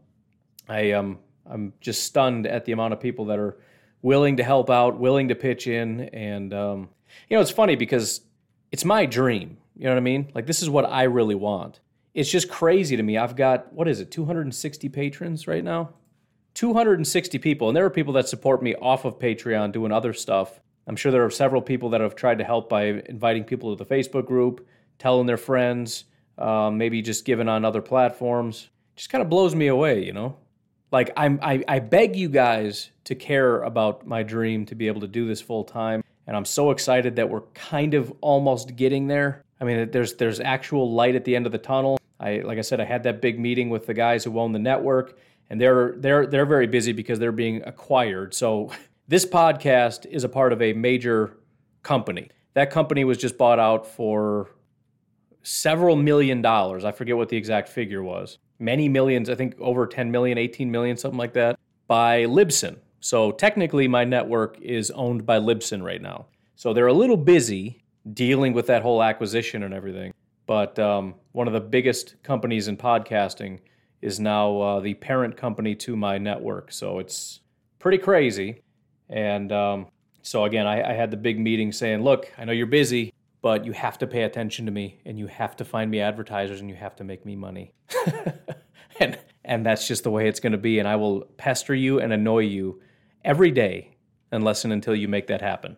[0.67, 1.19] I um,
[1.49, 3.59] I'm just stunned at the amount of people that are
[4.01, 6.89] willing to help out, willing to pitch in, and um,
[7.29, 8.21] you know, it's funny because
[8.71, 9.57] it's my dream.
[9.75, 10.31] You know what I mean?
[10.35, 11.79] Like this is what I really want.
[12.13, 13.17] It's just crazy to me.
[13.17, 15.93] I've got what is it, 260 patrons right now?
[16.55, 20.59] 260 people, and there are people that support me off of Patreon doing other stuff.
[20.87, 23.81] I'm sure there are several people that have tried to help by inviting people to
[23.81, 24.67] the Facebook group,
[24.97, 26.05] telling their friends,
[26.37, 28.69] um, maybe just giving on other platforms.
[28.95, 30.35] Just kind of blows me away, you know.
[30.91, 35.01] Like I'm, I, I beg you guys to care about my dream to be able
[35.01, 39.07] to do this full time, and I'm so excited that we're kind of almost getting
[39.07, 39.43] there.
[39.61, 41.98] I mean, there's there's actual light at the end of the tunnel.
[42.19, 44.59] I like I said, I had that big meeting with the guys who own the
[44.59, 45.17] network
[45.49, 48.33] and they're they're they're very busy because they're being acquired.
[48.33, 48.71] So
[49.07, 51.37] this podcast is a part of a major
[51.83, 52.29] company.
[52.53, 54.49] That company was just bought out for
[55.43, 56.85] several million dollars.
[56.85, 58.37] I forget what the exact figure was.
[58.59, 62.77] Many millions, I think over 10 million, 18 million, something like that, by Libsyn.
[62.99, 66.25] So technically, my network is owned by Libsyn right now.
[66.55, 70.13] So they're a little busy dealing with that whole acquisition and everything.
[70.45, 73.59] But um, one of the biggest companies in podcasting
[74.01, 76.69] is now uh, the parent company to my network.
[76.69, 77.39] So it's
[77.79, 78.61] pretty crazy.
[79.07, 79.87] And um,
[80.21, 83.63] so again, I, I, had the big meeting saying, look, I know you're busy, but
[83.63, 86.69] you have to pay attention to me and you have to find me advertisers and
[86.69, 87.73] you have to make me money.
[88.99, 90.79] and, and that's just the way it's going to be.
[90.79, 92.81] And I will pester you and annoy you
[93.23, 93.95] every day
[94.33, 95.77] unless and until you make that happen.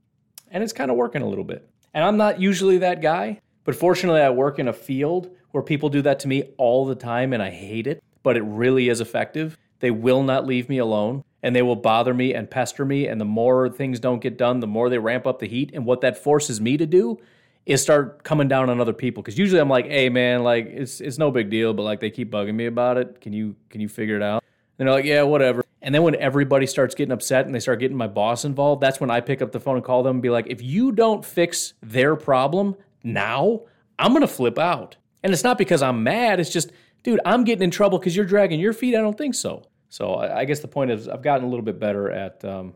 [0.49, 1.69] And it's kind of working a little bit.
[1.93, 5.89] And I'm not usually that guy, but fortunately, I work in a field where people
[5.89, 9.01] do that to me all the time and I hate it but it really is
[9.01, 9.57] effective.
[9.79, 13.07] They will not leave me alone and they will bother me and pester me.
[13.07, 15.71] And the more things don't get done, the more they ramp up the heat.
[15.73, 17.19] And what that forces me to do
[17.65, 19.23] is start coming down on other people.
[19.23, 22.09] Cause usually I'm like, hey man, like it's it's no big deal, but like they
[22.09, 23.21] keep bugging me about it.
[23.21, 24.43] Can you can you figure it out?
[24.77, 25.63] And they're like, yeah, whatever.
[25.83, 28.99] And then when everybody starts getting upset and they start getting my boss involved, that's
[28.99, 31.25] when I pick up the phone and call them and be like, if you don't
[31.25, 33.61] fix their problem now,
[33.99, 34.97] I'm gonna flip out.
[35.23, 36.71] And it's not because I'm mad, it's just
[37.03, 38.95] dude, I'm getting in trouble because you're dragging your feet.
[38.95, 39.63] I don't think so.
[39.89, 42.73] So I, I, guess the point is, I've gotten a little bit better at, um,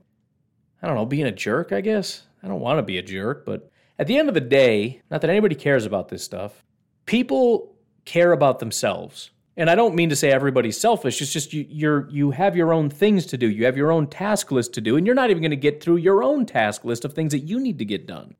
[0.81, 1.71] I don't know, being a jerk.
[1.71, 4.41] I guess I don't want to be a jerk, but at the end of the
[4.41, 6.63] day, not that anybody cares about this stuff.
[7.05, 9.31] People care about themselves.
[9.57, 11.21] And I don't mean to say everybody's selfish.
[11.21, 13.49] It's just you you're you have your own things to do.
[13.49, 15.81] You have your own task list to do, and you're not even going to get
[15.81, 18.35] through your own task list of things that you need to get done.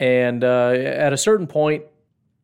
[0.00, 1.84] And uh, at a certain point,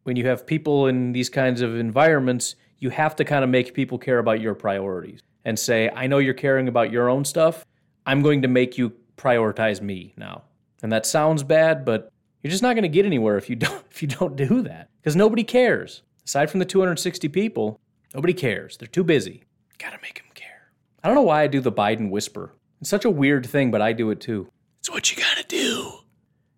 [0.05, 3.75] when you have people in these kinds of environments, you have to kind of make
[3.75, 7.65] people care about your priorities and say, I know you're caring about your own stuff.
[8.07, 10.43] I'm going to make you prioritize me now.
[10.83, 12.11] And that sounds bad, but
[12.43, 14.91] you're just not going to get anywhere if you don't if you don't do that
[15.01, 16.03] because nobody cares.
[16.27, 17.81] Aside from the 260 people,
[18.15, 18.77] nobody cares.
[18.77, 19.45] They're too busy.
[19.79, 20.71] Got to make them care.
[21.03, 22.53] I don't know why I do the Biden whisper.
[22.81, 24.49] It's such a weird thing, but I do it too.
[24.81, 25.93] It's what you got to do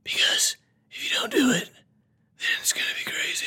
[0.02, 0.56] because
[0.96, 1.70] if you don't do it,
[2.38, 3.46] then it's going to be crazy.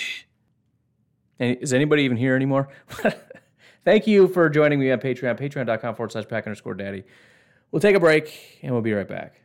[1.62, 2.70] Is anybody even here anymore?
[3.86, 7.04] Thank you for joining me on Patreon, patreon.com forward slash pack underscore daddy.
[7.72, 9.42] We'll take a break and we'll be right back.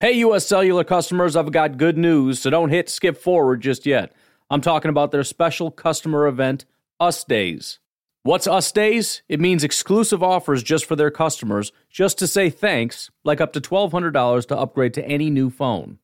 [0.00, 4.12] Hey, US Cellular customers, I've got good news, so don't hit skip forward just yet.
[4.48, 6.66] I'm talking about their special customer event,
[6.98, 7.78] Us Days.
[8.22, 9.22] What's Us Days?
[9.28, 13.60] It means exclusive offers just for their customers, just to say thanks, like up to
[13.60, 15.98] $1,200 to upgrade to any new phone.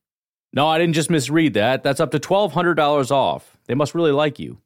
[0.53, 1.83] No, I didn't just misread that.
[1.83, 3.57] That's up to $1,200 off.
[3.67, 4.59] They must really like you.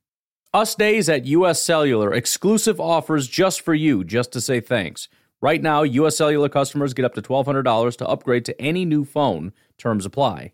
[0.53, 5.07] Us Days at US Cellular, exclusive offers just for you, just to say thanks.
[5.41, 9.53] Right now, US Cellular customers get up to $1,200 to upgrade to any new phone.
[9.77, 10.53] Terms apply.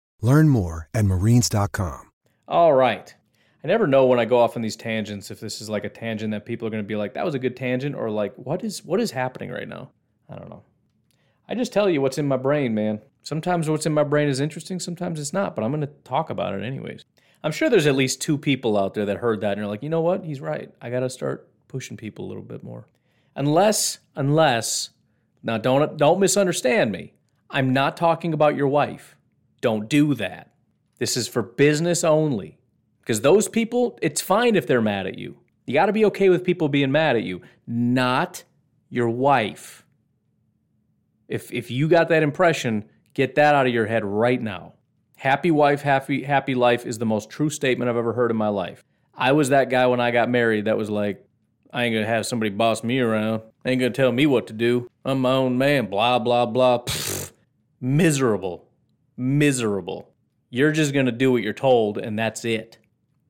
[0.21, 2.11] Learn more at marines.com.
[2.47, 3.13] All right.
[3.63, 5.89] I never know when I go off on these tangents if this is like a
[5.89, 8.33] tangent that people are going to be like, that was a good tangent, or like,
[8.35, 9.91] what is what is happening right now?
[10.29, 10.63] I don't know.
[11.47, 13.01] I just tell you what's in my brain, man.
[13.23, 16.29] Sometimes what's in my brain is interesting, sometimes it's not, but I'm going to talk
[16.29, 17.05] about it anyways.
[17.43, 19.83] I'm sure there's at least two people out there that heard that and are like,
[19.83, 20.23] you know what?
[20.23, 20.71] He's right.
[20.81, 22.87] I got to start pushing people a little bit more.
[23.35, 24.89] Unless, unless,
[25.43, 27.13] now don't don't misunderstand me.
[27.49, 29.15] I'm not talking about your wife.
[29.61, 30.51] Don't do that.
[30.97, 32.57] This is for business only.
[33.01, 35.37] Because those people, it's fine if they're mad at you.
[35.65, 38.43] You got to be okay with people being mad at you, not
[38.89, 39.85] your wife.
[41.27, 44.73] If, if you got that impression, get that out of your head right now.
[45.17, 48.47] Happy wife, happy, happy life is the most true statement I've ever heard in my
[48.47, 48.83] life.
[49.13, 51.23] I was that guy when I got married that was like,
[51.71, 53.43] I ain't gonna have somebody boss me around.
[53.65, 54.89] Ain't gonna tell me what to do.
[55.05, 56.79] I'm my own man, blah, blah, blah.
[56.79, 57.31] Pfft.
[57.81, 58.67] Miserable
[59.21, 60.09] miserable.
[60.49, 62.77] You're just going to do what you're told, and that's it.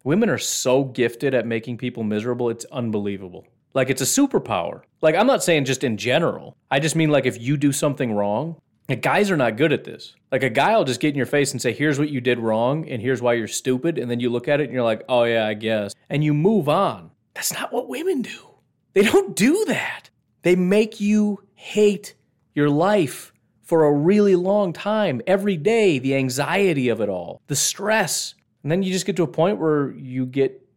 [0.03, 3.45] Women are so gifted at making people miserable, it's unbelievable.
[3.73, 4.81] Like it's a superpower.
[5.01, 6.57] Like I'm not saying just in general.
[6.69, 9.83] I just mean like if you do something wrong, like guys are not good at
[9.83, 10.15] this.
[10.31, 12.39] Like a guy will just get in your face and say, "Here's what you did
[12.39, 15.03] wrong, and here's why you're stupid," and then you look at it and you're like,
[15.07, 17.11] "Oh yeah, I guess," and you move on.
[17.33, 18.47] That's not what women do.
[18.93, 20.09] They don't do that.
[20.41, 22.15] They make you hate
[22.53, 23.30] your life
[23.71, 28.35] for a really long time, every day, the anxiety of it all, the stress.
[28.63, 30.67] And then you just get to a point where you get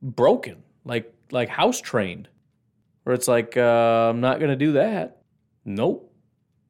[0.00, 2.28] broken, like like house trained,
[3.02, 5.22] where it's like, uh, I'm not to do that.
[5.64, 6.14] Nope.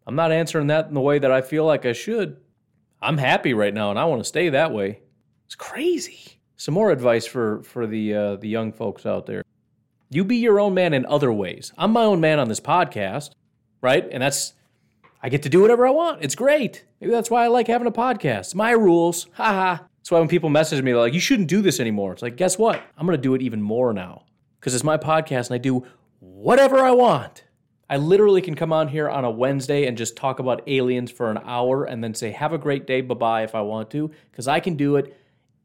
[0.06, 2.38] I'm not answering that in the way that I feel like I should.
[3.02, 5.00] I'm happy right now and I want to stay that way.
[5.44, 6.40] It's crazy.
[6.56, 9.42] Some more advice for for the uh, the young folks out there.
[10.08, 11.74] You be your own man in other ways.
[11.76, 13.32] I'm my own man on this podcast,
[13.82, 14.08] right?
[14.10, 14.54] And that's
[15.22, 16.22] I get to do whatever I want.
[16.22, 16.84] It's great.
[17.00, 18.54] Maybe that's why I like having a podcast.
[18.54, 19.26] My rules.
[19.34, 19.82] Haha.
[19.98, 22.12] That's why when people message me, they're like, you shouldn't do this anymore.
[22.12, 22.80] It's like, guess what?
[22.96, 24.24] I'm going to do it even more now
[24.60, 25.84] because it's my podcast and I do
[26.20, 27.44] whatever I want.
[27.88, 31.30] I literally can come on here on a Wednesday and just talk about aliens for
[31.30, 34.10] an hour and then say, have a great day, bye bye, if I want to,
[34.30, 35.16] because I can do it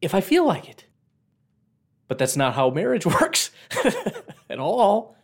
[0.01, 0.85] if I feel like it.
[2.07, 3.51] But that's not how marriage works
[4.49, 5.15] at all.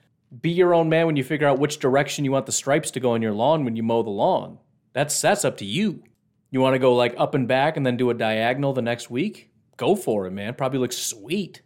[0.41, 2.99] Be your own man when you figure out which direction you want the stripes to
[2.99, 4.59] go on your lawn when you mow the lawn.
[4.93, 6.03] That's that's up to you.
[6.49, 9.09] You want to go like up and back and then do a diagonal the next
[9.09, 9.51] week?
[9.78, 10.53] Go for it, man.
[10.53, 11.61] Probably looks sweet.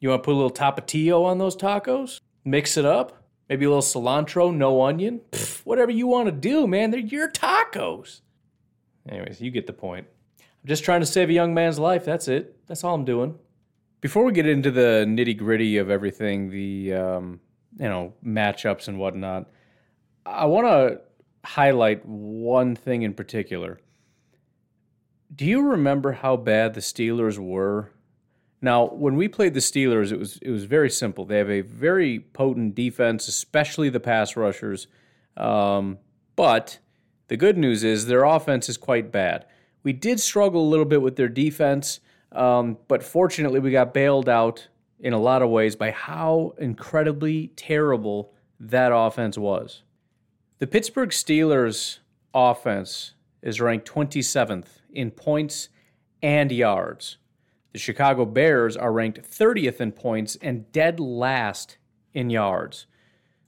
[0.00, 2.20] You want to put a little tapatio on those tacos?
[2.44, 3.24] Mix it up?
[3.48, 5.22] Maybe a little cilantro, no onion?
[5.32, 6.90] Pff, whatever you want to do, man.
[6.90, 8.20] They're your tacos.
[9.08, 10.06] Anyways, you get the point.
[10.38, 12.04] I'm just trying to save a young man's life.
[12.04, 12.66] That's it.
[12.66, 13.38] That's all I'm doing.
[14.00, 17.40] Before we get into the nitty gritty of everything, the um,
[17.78, 19.46] you know matchups and whatnot.
[20.26, 21.00] I want to
[21.44, 23.80] highlight one thing in particular.
[25.34, 27.90] Do you remember how bad the Steelers were?
[28.60, 31.24] Now, when we played the Steelers, it was it was very simple.
[31.24, 34.88] They have a very potent defense, especially the pass rushers.
[35.36, 35.98] Um,
[36.34, 36.78] but
[37.28, 39.46] the good news is their offense is quite bad.
[39.84, 42.00] We did struggle a little bit with their defense,
[42.32, 44.68] um, but fortunately, we got bailed out
[45.00, 49.82] in a lot of ways by how incredibly terrible that offense was.
[50.58, 51.98] The Pittsburgh Steelers
[52.34, 55.68] offense is ranked 27th in points
[56.22, 57.18] and yards.
[57.72, 61.78] The Chicago Bears are ranked 30th in points and dead last
[62.12, 62.86] in yards.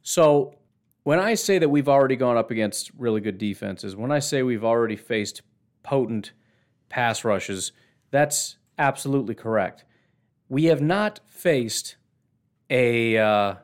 [0.03, 0.55] So
[1.03, 4.43] when I say that we've already gone up against really good defenses, when I say
[4.43, 5.43] we've already faced
[5.83, 6.33] potent
[6.89, 7.73] pass rushes,
[8.11, 9.85] that's absolutely correct.
[10.51, 11.97] We have not faced
[12.69, 13.55] a uh,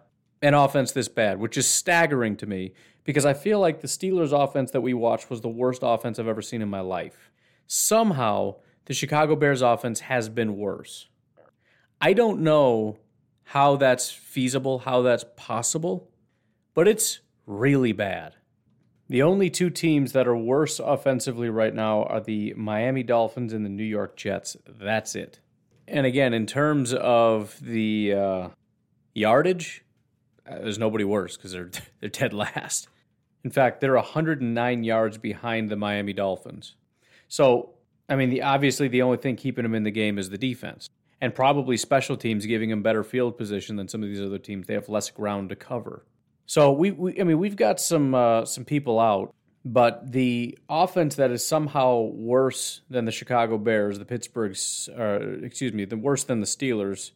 [0.40, 2.72] an offense this bad, which is staggering to me
[3.04, 6.28] because I feel like the Steelers' offense that we watched was the worst offense I've
[6.28, 7.30] ever seen in my life.
[7.66, 8.56] Somehow,
[8.86, 11.08] the Chicago Bears offense has been worse.
[12.00, 12.98] I don't know
[13.44, 16.10] how that's feasible, how that's possible,
[16.74, 18.36] but it's really bad.
[19.08, 23.64] The only two teams that are worse offensively right now are the Miami Dolphins and
[23.64, 24.56] the New York Jets.
[24.66, 25.40] That's it.
[25.88, 28.48] And again, in terms of the uh,
[29.14, 29.84] yardage,
[30.48, 31.70] uh, there's nobody worse because they're
[32.00, 32.88] they're dead last.
[33.44, 36.74] In fact, they're 109 yards behind the Miami Dolphins.
[37.28, 37.74] So,
[38.08, 40.90] I mean, the, obviously the only thing keeping them in the game is the defense,
[41.20, 44.66] and probably special teams giving them better field position than some of these other teams.
[44.66, 46.04] They have less ground to cover.
[46.46, 49.34] So we, we I mean, we've got some uh, some people out,
[49.66, 55.72] but the offense that is somehow worse than the Chicago Bears, the Pittsburgh's, uh, excuse
[55.72, 57.10] me, the worse than the Steelers.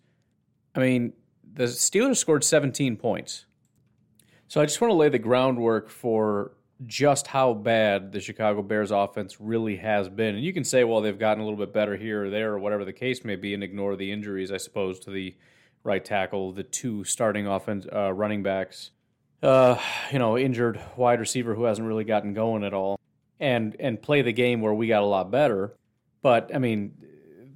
[0.74, 1.12] I mean,
[1.52, 3.46] the Steelers scored 17 points.
[4.48, 8.90] So I just want to lay the groundwork for just how bad the Chicago Bears
[8.90, 10.34] offense really has been.
[10.34, 12.58] And you can say, well, they've gotten a little bit better here or there or
[12.58, 15.36] whatever the case may be, and ignore the injuries, I suppose, to the
[15.84, 18.90] right tackle, the two starting offense uh, running backs
[19.42, 19.78] uh,
[20.12, 22.98] you know, injured wide receiver who hasn't really gotten going at all,
[23.38, 25.74] and and play the game where we got a lot better.
[26.22, 26.94] But I mean,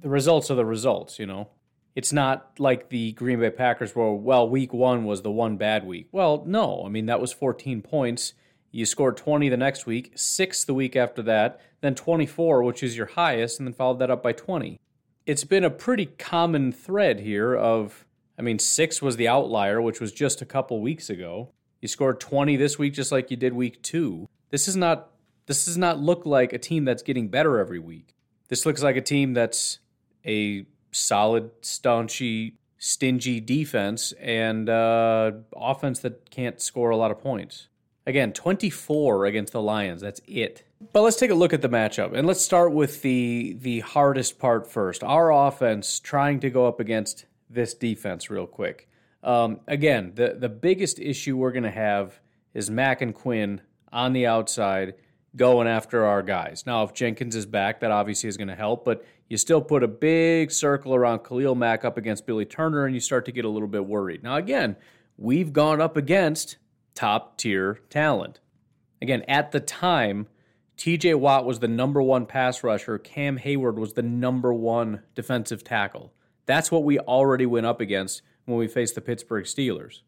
[0.01, 1.19] the results are the results.
[1.19, 1.49] You know,
[1.95, 4.13] it's not like the Green Bay Packers were.
[4.13, 6.07] Well, week one was the one bad week.
[6.11, 8.33] Well, no, I mean that was 14 points.
[8.75, 12.97] You scored 20 the next week, six the week after that, then 24, which is
[12.97, 14.81] your highest, and then followed that up by 20.
[15.25, 18.05] It's been a pretty common thread here of,
[18.37, 21.53] I mean, six was the outlier, which was just a couple weeks ago.
[21.85, 24.27] You scored 20 this week just like you did week 2.
[24.49, 25.11] This is not
[25.45, 28.15] this does not look like a team that's getting better every week.
[28.47, 29.77] This looks like a team that's
[30.25, 37.67] a solid, staunchy, stingy defense and uh, offense that can't score a lot of points.
[38.07, 40.01] Again, 24 against the Lions.
[40.01, 40.63] That's it.
[40.91, 42.15] But let's take a look at the matchup.
[42.15, 45.03] And let's start with the the hardest part first.
[45.03, 48.89] Our offense trying to go up against this defense real quick.
[49.25, 52.19] Um, again, the the biggest issue we're going to have
[52.53, 53.59] is Mack and Quinn
[53.91, 54.93] on the outside
[55.35, 56.63] going after our guys.
[56.65, 59.83] Now, if Jenkins is back, that obviously is going to help, but you still put
[59.83, 63.43] a big circle around Khalil Mack up against Billy Turner, and you start to get
[63.43, 64.23] a little bit worried.
[64.23, 64.77] Now, again,
[65.17, 66.57] we've gone up against
[66.93, 68.39] top tier talent.
[69.01, 70.27] Again, at the time,
[70.77, 75.63] TJ Watt was the number one pass rusher, Cam Heyward was the number one defensive
[75.63, 76.13] tackle.
[76.45, 80.01] That's what we already went up against when we face the Pittsburgh Steelers.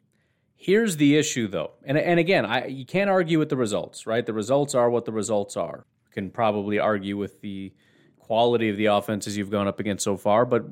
[0.55, 4.25] Here's the issue, though, and and again, I, you can't argue with the results, right?
[4.25, 5.85] The results are what the results are.
[6.07, 7.73] You can probably argue with the
[8.19, 10.65] quality of the offenses you've gone up against so far, but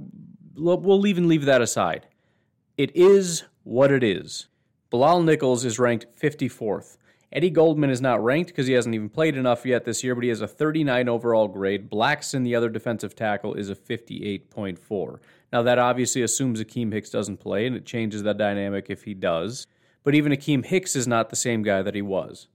[0.56, 2.08] we'll even leave that aside.
[2.78, 4.48] It is what it is.
[4.90, 6.98] Bilal Nichols is ranked 54th.
[7.32, 10.24] Eddie Goldman is not ranked because he hasn't even played enough yet this year, but
[10.24, 11.90] he has a 39 overall grade.
[11.90, 15.20] Blackson, the other defensive tackle, is a 58.4.
[15.56, 19.14] Now, that obviously assumes Akiem Hicks doesn't play, and it changes that dynamic if he
[19.14, 19.68] does.
[20.04, 22.50] But even Akiem Hicks is not the same guy that he was.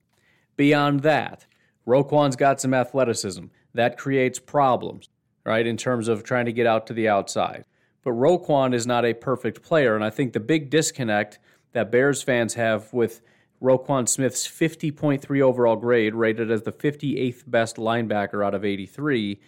[0.59, 1.46] Beyond that,
[1.86, 3.46] Roquan's got some athleticism.
[3.72, 5.09] That creates problems,
[5.44, 7.64] right, in terms of trying to get out to the outside.
[8.05, 11.38] But Roquan is not a perfect player, and I think the big disconnect
[11.72, 13.22] that Bears fans have with
[13.62, 19.40] Roquan Smith's 50.3 overall grade, rated as the 58th best linebacker out of 83,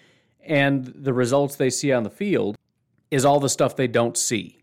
[0.43, 2.57] and the results they see on the field
[3.13, 4.59] is all the stuff they don't see.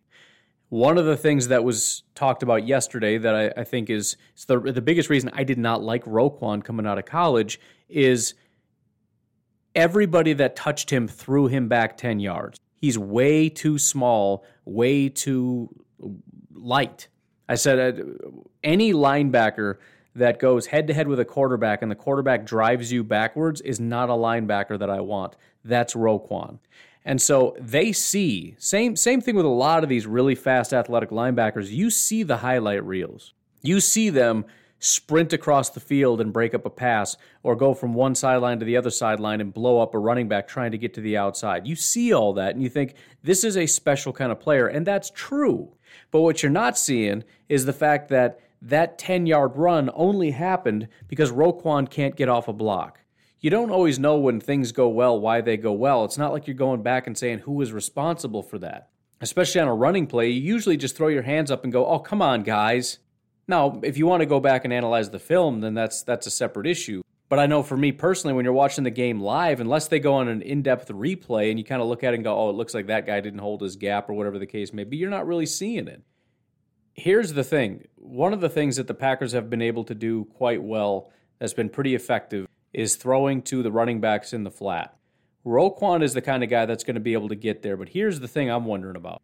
[0.70, 4.60] One of the things that was talked about yesterday that I, I think is, the,
[4.60, 8.34] the biggest reason I did not like Roquan coming out of college is
[9.76, 12.60] everybody that touched him threw him back 10 yards.
[12.76, 15.70] He's way too small, way too
[16.52, 17.08] light.
[17.48, 18.04] I said uh,
[18.64, 19.78] any linebacker
[20.16, 23.80] that goes head to head with a quarterback and the quarterback drives you backwards is
[23.80, 25.36] not a linebacker that I want.
[25.64, 26.58] That's Roquan.
[27.10, 31.10] And so they see same same thing with a lot of these really fast athletic
[31.10, 31.72] linebackers.
[31.72, 33.34] You see the highlight reels.
[33.64, 34.46] You see them
[34.78, 38.66] sprint across the field and break up a pass or go from one sideline to
[38.66, 41.66] the other sideline and blow up a running back trying to get to the outside.
[41.66, 42.94] You see all that and you think
[43.24, 45.74] this is a special kind of player and that's true.
[46.12, 50.88] But what you're not seeing is the fact that that 10 yard run only happened
[51.08, 52.99] because Roquan can't get off a block.
[53.42, 56.04] You don't always know when things go well why they go well.
[56.04, 58.90] It's not like you're going back and saying who was responsible for that.
[59.22, 62.00] Especially on a running play, you usually just throw your hands up and go, "Oh,
[62.00, 63.00] come on, guys."
[63.48, 66.32] Now, if you want to go back and analyze the film, then that's that's a
[66.32, 67.02] separate issue.
[67.30, 70.16] But I know for me personally, when you're watching the game live, unless they go
[70.16, 72.50] on an in depth replay and you kind of look at it and go, oh,
[72.50, 74.98] it looks like that guy didn't hold his gap or whatever the case may be,
[74.98, 76.02] you're not really seeing it.
[76.94, 80.26] Here's the thing one of the things that the Packers have been able to do
[80.26, 84.96] quite well that's been pretty effective is throwing to the running backs in the flat.
[85.46, 87.90] Roquan is the kind of guy that's going to be able to get there, but
[87.90, 89.22] here's the thing I'm wondering about.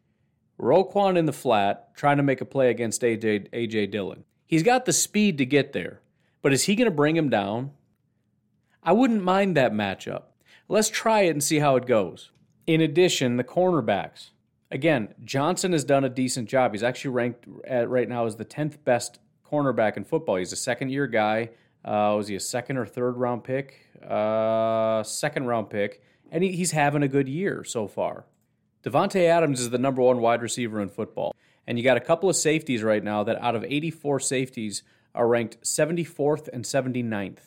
[0.60, 4.24] Roquan in the flat trying to make a play against AJ, AJ Dillon.
[4.48, 6.02] He's got the speed to get there,
[6.41, 7.72] but is he going to bring him down?
[8.82, 10.24] I wouldn't mind that matchup.
[10.70, 12.32] Let's try it and see how it goes.
[12.66, 14.30] In addition, the cornerbacks.
[14.72, 16.72] Again, Johnson has done a decent job.
[16.72, 20.38] He's actually ranked right now as the 10th best cornerback in football.
[20.38, 21.50] He's a second year guy.
[21.86, 23.88] Uh, was he a second or third round pick?
[24.04, 26.02] Uh, second round pick.
[26.32, 28.26] And he, he's having a good year so far.
[28.84, 31.36] Davante Adams is the number one wide receiver in football.
[31.68, 34.84] And you got a couple of safeties right now that out of 84 safeties
[35.14, 37.40] are ranked 74th and 79th.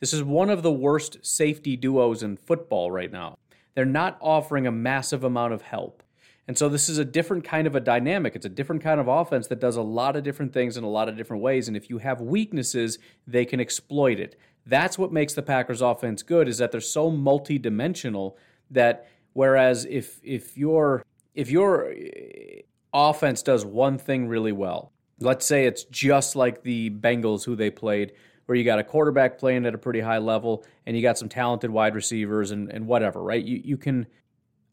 [0.00, 3.36] This is one of the worst safety duos in football right now.
[3.74, 6.02] They're not offering a massive amount of help.
[6.46, 8.36] And so this is a different kind of a dynamic.
[8.36, 10.88] It's a different kind of offense that does a lot of different things in a
[10.88, 11.68] lot of different ways.
[11.68, 14.38] And if you have weaknesses, they can exploit it.
[14.66, 18.36] That's what makes the Packers offense good is that they're so multi-dimensional
[18.70, 21.94] that whereas if if your if your
[22.92, 27.70] offense does one thing really well, let's say it's just like the Bengals who they
[27.70, 28.12] played,
[28.46, 31.28] where you got a quarterback playing at a pretty high level and you got some
[31.28, 33.44] talented wide receivers and, and whatever, right?
[33.44, 34.06] You, you can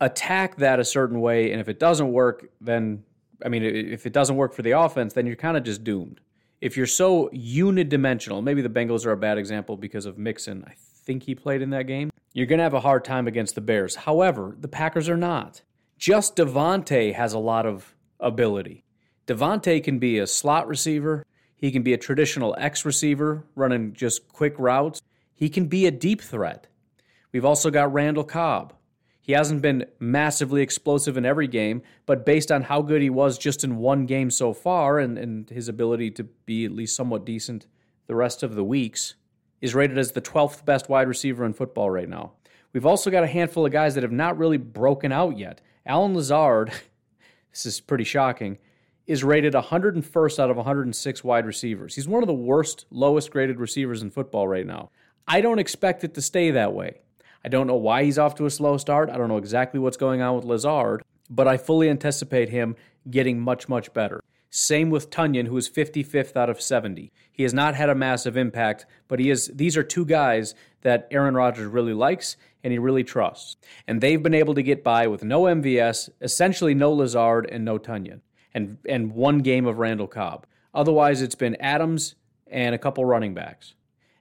[0.01, 1.51] attack that a certain way.
[1.51, 3.03] And if it doesn't work, then,
[3.45, 6.19] I mean, if it doesn't work for the offense, then you're kind of just doomed.
[6.59, 10.65] If you're so unidimensional, maybe the Bengals are a bad example because of Mixon.
[10.67, 12.11] I think he played in that game.
[12.33, 13.95] You're going to have a hard time against the Bears.
[13.95, 15.61] However, the Packers are not.
[15.97, 18.83] Just Davante has a lot of ability.
[19.27, 21.25] Davante can be a slot receiver.
[21.55, 25.01] He can be a traditional X receiver running just quick routes.
[25.35, 26.67] He can be a deep threat.
[27.31, 28.73] We've also got Randall Cobb.
[29.23, 33.37] He hasn't been massively explosive in every game, but based on how good he was
[33.37, 37.25] just in one game so far and, and his ability to be at least somewhat
[37.25, 37.67] decent
[38.07, 39.13] the rest of the weeks,
[39.61, 42.33] is rated as the 12th best wide receiver in football right now.
[42.73, 45.61] We've also got a handful of guys that have not really broken out yet.
[45.85, 46.71] Allen Lazard,
[47.51, 48.57] this is pretty shocking,
[49.05, 51.95] is rated 101st out of 106 wide receivers.
[51.95, 54.89] He's one of the worst, lowest graded receivers in football right now.
[55.27, 57.01] I don't expect it to stay that way.
[57.43, 59.09] I don't know why he's off to a slow start.
[59.09, 62.75] I don't know exactly what's going on with Lazard, but I fully anticipate him
[63.09, 64.23] getting much, much better.
[64.49, 67.11] Same with Tonyan, who is 55th out of 70.
[67.31, 69.47] He has not had a massive impact, but he is.
[69.53, 73.55] These are two guys that Aaron Rodgers really likes and he really trusts.
[73.87, 77.79] And they've been able to get by with no MVS, essentially no Lazard, and no
[77.79, 78.19] Tonyan
[78.53, 80.45] and and one game of Randall Cobb.
[80.73, 82.15] Otherwise, it's been Adams
[82.47, 83.73] and a couple running backs.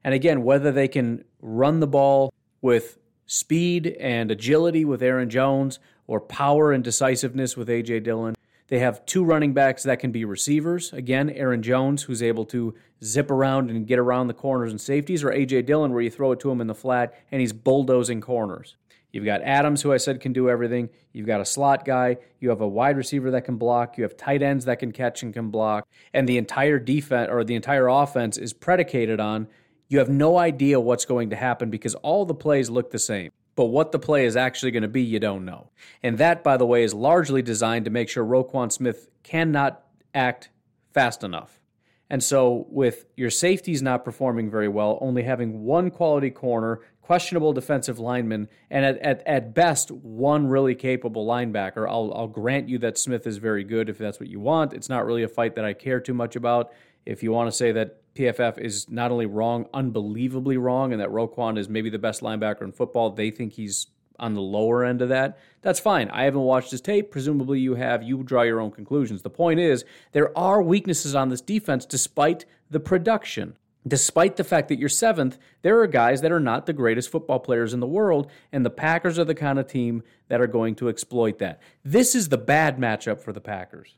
[0.03, 2.99] And again, whether they can run the ball with
[3.31, 5.79] speed and agility with Aaron Jones
[6.09, 8.35] or power and decisiveness with AJ Dillon.
[8.67, 10.93] They have two running backs that can be receivers.
[10.93, 12.75] Again, Aaron Jones, who's able to
[13.05, 16.33] zip around and get around the corners and safeties, or AJ Dillon, where you throw
[16.33, 18.75] it to him in the flat and he's bulldozing corners.
[19.13, 20.89] You've got Adams, who I said can do everything.
[21.13, 22.17] You've got a slot guy.
[22.41, 23.97] You have a wide receiver that can block.
[23.97, 25.87] You have tight ends that can catch and can block.
[26.13, 29.47] And the entire defense or the entire offense is predicated on
[29.91, 33.33] you have no idea what's going to happen because all the plays look the same.
[33.57, 35.69] But what the play is actually going to be, you don't know.
[36.03, 39.83] And that, by the way, is largely designed to make sure Roquan Smith cannot
[40.15, 40.49] act
[40.95, 41.61] fast enough.
[42.09, 47.53] And so, with your safeties not performing very well, only having one quality corner, questionable
[47.53, 52.79] defensive lineman, and at, at, at best, one really capable linebacker, I'll, I'll grant you
[52.79, 54.73] that Smith is very good if that's what you want.
[54.73, 56.73] It's not really a fight that I care too much about.
[57.07, 61.11] If you want to say that PFF is not only wrong, unbelievably wrong, and that
[61.11, 63.87] Roquan is maybe the best linebacker in football, they think he's
[64.21, 66.09] on the lower end of that, that's fine.
[66.11, 67.11] I haven't watched his tape.
[67.11, 68.03] Presumably you have.
[68.03, 69.23] You draw your own conclusions.
[69.23, 73.57] The point is, there are weaknesses on this defense despite the production.
[73.89, 77.39] Despite the fact that you're seventh, there are guys that are not the greatest football
[77.39, 80.75] players in the world, and the Packers are the kind of team that are going
[80.77, 81.63] to exploit that.
[81.83, 83.97] This is the bad matchup for the Packers.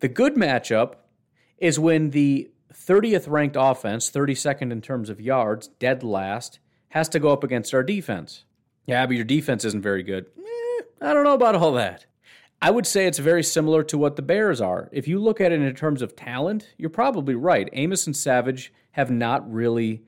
[0.00, 0.94] The good matchup
[1.58, 6.58] is when the 30th ranked offense, 32nd in terms of yards, dead last,
[6.88, 8.44] has to go up against our defense.
[8.86, 10.26] Yeah, but your defense isn't very good.
[10.38, 12.06] Eh, I don't know about all that.
[12.60, 14.88] I would say it's very similar to what the Bears are.
[14.92, 17.68] If you look at it in terms of talent, you're probably right.
[17.72, 20.04] Amos and Savage have not really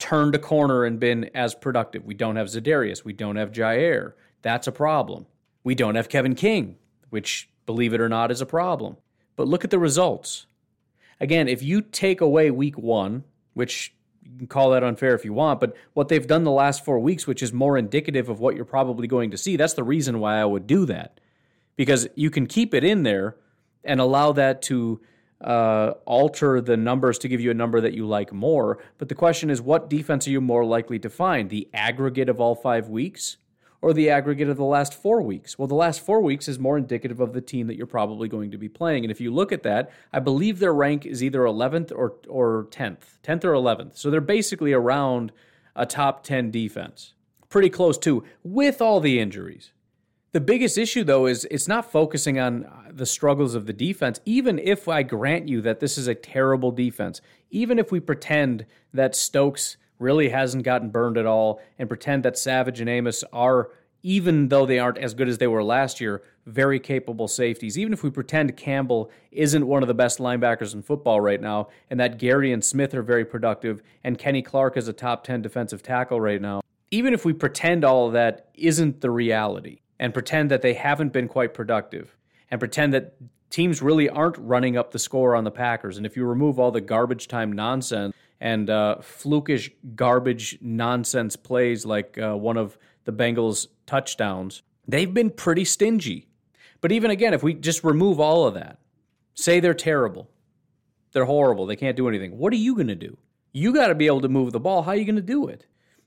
[0.00, 2.04] turned a corner and been as productive.
[2.04, 3.04] We don't have Za'Darius.
[3.04, 4.14] We don't have Jair.
[4.42, 5.26] That's a problem.
[5.62, 6.76] We don't have Kevin King,
[7.10, 8.96] which, believe it or not, is a problem.
[9.36, 10.46] But look at the results.
[11.20, 15.32] Again, if you take away week one, which you can call that unfair if you
[15.32, 18.56] want, but what they've done the last four weeks, which is more indicative of what
[18.56, 21.20] you're probably going to see, that's the reason why I would do that.
[21.76, 23.36] Because you can keep it in there
[23.84, 25.00] and allow that to
[25.40, 28.78] uh, alter the numbers to give you a number that you like more.
[28.98, 31.48] But the question is, what defense are you more likely to find?
[31.48, 33.38] The aggregate of all five weeks
[33.82, 35.58] or the aggregate of the last four weeks?
[35.58, 38.50] Well, the last four weeks is more indicative of the team that you're probably going
[38.50, 39.04] to be playing.
[39.04, 42.66] And if you look at that, I believe their rank is either 11th or, or
[42.70, 43.96] 10th, 10th or 11th.
[43.96, 45.32] So they're basically around
[45.74, 47.14] a top 10 defense.
[47.48, 49.72] Pretty close to, with all the injuries.
[50.32, 54.20] The biggest issue, though, is it's not focusing on the struggles of the defense.
[54.24, 57.20] Even if I grant you that this is a terrible defense,
[57.50, 58.64] even if we pretend
[58.94, 63.70] that Stokes really hasn't gotten burned at all and pretend that Savage and Amos are,
[64.02, 67.78] even though they aren't as good as they were last year, very capable safeties.
[67.78, 71.68] Even if we pretend Campbell isn't one of the best linebackers in football right now
[71.90, 75.42] and that Gary and Smith are very productive and Kenny Clark is a top 10
[75.42, 80.14] defensive tackle right now, even if we pretend all of that isn't the reality and
[80.14, 82.16] pretend that they haven't been quite productive
[82.50, 83.14] and pretend that
[83.50, 85.98] teams really aren't running up the score on the Packers.
[85.98, 91.84] And if you remove all the garbage time nonsense and uh, flukish garbage nonsense plays
[91.84, 96.28] like uh, one of the Bengals' touchdowns, they've been pretty stingy.
[96.80, 98.78] But even again, if we just remove all of that,
[99.34, 100.30] say they're terrible,
[101.12, 103.18] they're horrible, they can't do anything, what are you going to do?
[103.52, 104.82] You got to be able to move the ball.
[104.82, 105.66] How are you going to do it?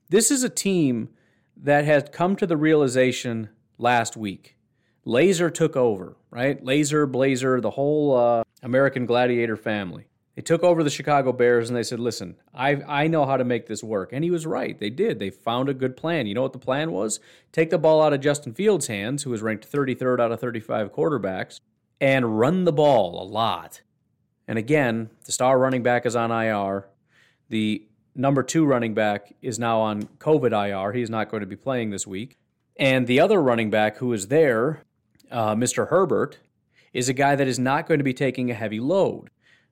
[0.10, 1.10] This is a team
[1.58, 4.58] that has come to the realization last week.
[5.06, 6.64] Lazor took over, right?
[6.64, 10.08] Laser, Blazer, the whole uh, American Gladiator family.
[10.36, 13.44] They took over the Chicago Bears and they said, listen, I, I know how to
[13.44, 14.12] make this work.
[14.12, 14.80] And he was right.
[14.80, 15.20] They did.
[15.20, 16.26] They found a good plan.
[16.26, 17.20] You know what the plan was?
[17.52, 20.92] Take the ball out of Justin Fields' hands, who was ranked 33rd out of 35
[20.92, 21.60] quarterbacks,
[22.02, 23.82] and run the ball a lot.
[24.48, 26.88] And again, the star running back is on IR.
[27.50, 30.94] The number two running back is now on COVID IR.
[30.94, 32.38] He's not going to be playing this week.
[32.76, 34.82] And the other running back who is there,
[35.30, 35.90] uh, Mr.
[35.90, 36.40] Herbert,
[36.92, 39.30] is a guy that is not going to be taking a heavy load.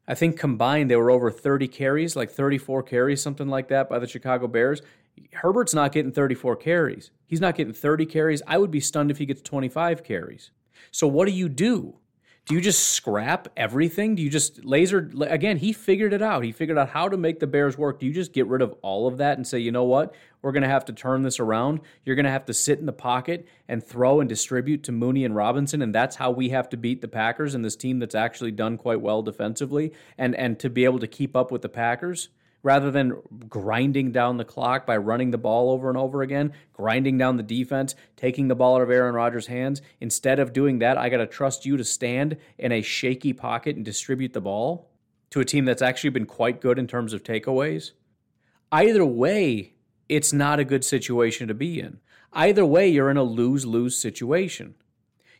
[0.07, 3.99] I think combined they were over 30 carries, like 34 carries, something like that, by
[3.99, 4.81] the Chicago Bears.
[5.33, 7.11] Herbert's not getting 34 carries.
[7.27, 8.41] He's not getting 30 carries.
[8.47, 10.51] I would be stunned if he gets 25 carries.
[10.89, 12.00] So what do you do?
[12.47, 14.15] Do you just scrap everything?
[14.15, 15.57] Do you just laser again?
[15.57, 16.43] He figured it out.
[16.43, 17.99] He figured out how to make the Bears work.
[17.99, 20.13] Do you just get rid of all of that and say, you know what?
[20.41, 21.81] We're going to have to turn this around.
[22.03, 25.23] You're going to have to sit in the pocket and throw and distribute to Mooney
[25.23, 28.15] and Robinson, and that's how we have to beat the Packers and this team that's
[28.15, 31.69] actually done quite well defensively, and and to be able to keep up with the
[31.69, 32.29] Packers
[32.63, 37.17] rather than grinding down the clock by running the ball over and over again, grinding
[37.17, 39.81] down the defense, taking the ball out of Aaron Rodgers' hands.
[39.99, 43.75] Instead of doing that, I got to trust you to stand in a shaky pocket
[43.75, 44.91] and distribute the ball
[45.31, 47.91] to a team that's actually been quite good in terms of takeaways.
[48.71, 49.73] Either way,
[50.07, 51.99] it's not a good situation to be in.
[52.33, 54.75] Either way, you're in a lose lose situation.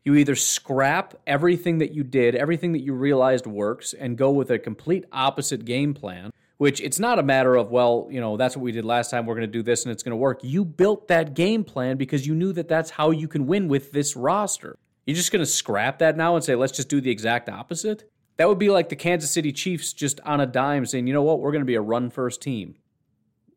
[0.03, 4.49] You either scrap everything that you did, everything that you realized works, and go with
[4.49, 6.31] a complete opposite game plan,
[6.61, 9.25] which it's not a matter of, well, you know, that's what we did last time,
[9.25, 10.41] we're going to do this and it's going to work.
[10.43, 13.91] You built that game plan because you knew that that's how you can win with
[13.93, 14.77] this roster.
[15.07, 18.07] You're just going to scrap that now and say, let's just do the exact opposite?
[18.37, 21.23] That would be like the Kansas City Chiefs just on a dime saying, you know
[21.23, 22.75] what, we're going to be a run first team.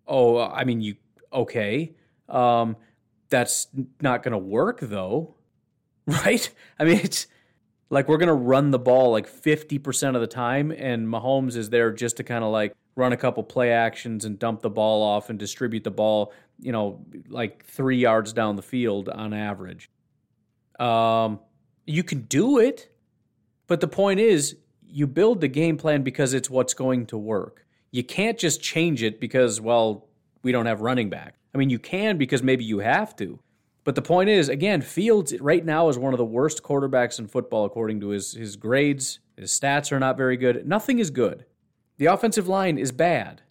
[0.07, 0.97] Oh, I mean, you,
[1.31, 1.95] okay.
[2.31, 2.75] Um,
[3.29, 3.69] that's
[4.01, 5.35] not going to work though,
[6.07, 6.51] right?
[6.79, 7.27] I mean, it's
[7.91, 11.69] like we're going to run the ball like 50% of the time, and Mahomes is
[11.69, 15.03] there just to kind of like run a couple play actions and dump the ball
[15.03, 19.91] off and distribute the ball, you know, like three yards down the field on average.
[20.79, 21.41] Um,
[21.87, 22.91] you can do it,
[23.67, 27.67] but the point is, you build the game plan because it's what's going to work.
[27.91, 30.07] You can't just change it because, well,
[30.43, 31.35] we don't have running back.
[31.55, 33.41] I mean, you can because maybe you have to.
[33.83, 37.27] But the point is, again, Fields right now is one of the worst quarterbacks in
[37.27, 39.21] football according to his, his grades.
[39.37, 40.67] His stats are not very good.
[40.67, 41.45] Nothing is good.
[41.97, 43.43] The offensive line is bad.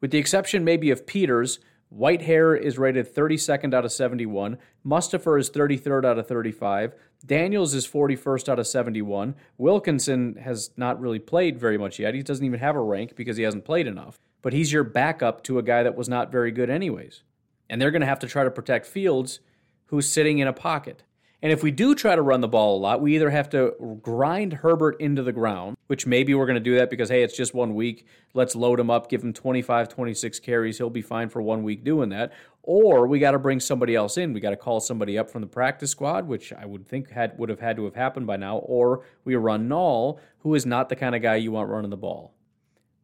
[0.00, 1.60] With the exception maybe of Peters,
[1.96, 4.58] Whitehair is rated 32nd out of 71.
[4.84, 6.94] Mustipher is 33rd out of 35.
[7.24, 9.34] Daniels is 41st out of 71.
[9.58, 12.14] Wilkinson has not really played very much yet.
[12.14, 14.18] He doesn't even have a rank because he hasn't played enough.
[14.40, 17.22] But he's your backup to a guy that was not very good, anyways.
[17.70, 19.40] And they're going to have to try to protect Fields,
[19.86, 21.04] who's sitting in a pocket.
[21.42, 23.98] And if we do try to run the ball a lot, we either have to
[24.00, 27.36] grind Herbert into the ground, which maybe we're going to do that because, hey, it's
[27.36, 28.06] just one week.
[28.32, 30.78] Let's load him up, give him 25, 26 carries.
[30.78, 32.32] He'll be fine for one week doing that.
[32.62, 34.32] Or we got to bring somebody else in.
[34.32, 37.36] We got to call somebody up from the practice squad, which I would think had
[37.38, 38.58] would have had to have happened by now.
[38.58, 41.96] Or we run Nall, who is not the kind of guy you want running the
[41.96, 42.34] ball.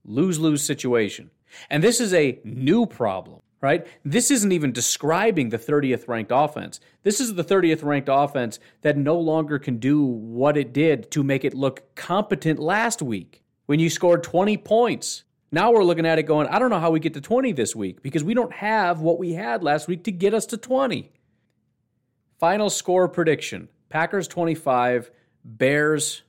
[0.05, 1.32] Lose lose situation.
[1.68, 3.86] And this is a new problem right?
[4.04, 6.80] This isn't even describing the 30th ranked offense.
[7.02, 11.22] This is the 30th ranked offense that no longer can do what it did to
[11.22, 15.24] make it look competent last week when you scored 20 points.
[15.50, 17.74] Now we're looking at it going, I don't know how we get to 20 this
[17.74, 21.11] week because we don't have what we had last week to get us to 20.
[22.38, 25.11] Final score prediction Packers 25,
[25.44, 26.22] Bears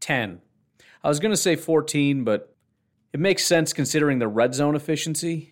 [0.00, 0.40] 10.
[1.02, 2.54] I was going to say 14, but
[3.12, 5.49] it makes sense considering the red zone efficiency.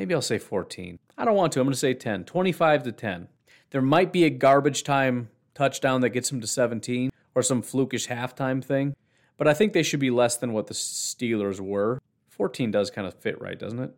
[0.00, 0.98] Maybe I'll say 14.
[1.18, 1.60] I don't want to.
[1.60, 2.24] I'm going to say 10.
[2.24, 3.28] 25 to 10.
[3.68, 8.08] There might be a garbage time touchdown that gets them to 17 or some flukish
[8.08, 8.96] halftime thing,
[9.36, 12.00] but I think they should be less than what the Steelers were.
[12.30, 13.94] 14 does kind of fit right, doesn't it?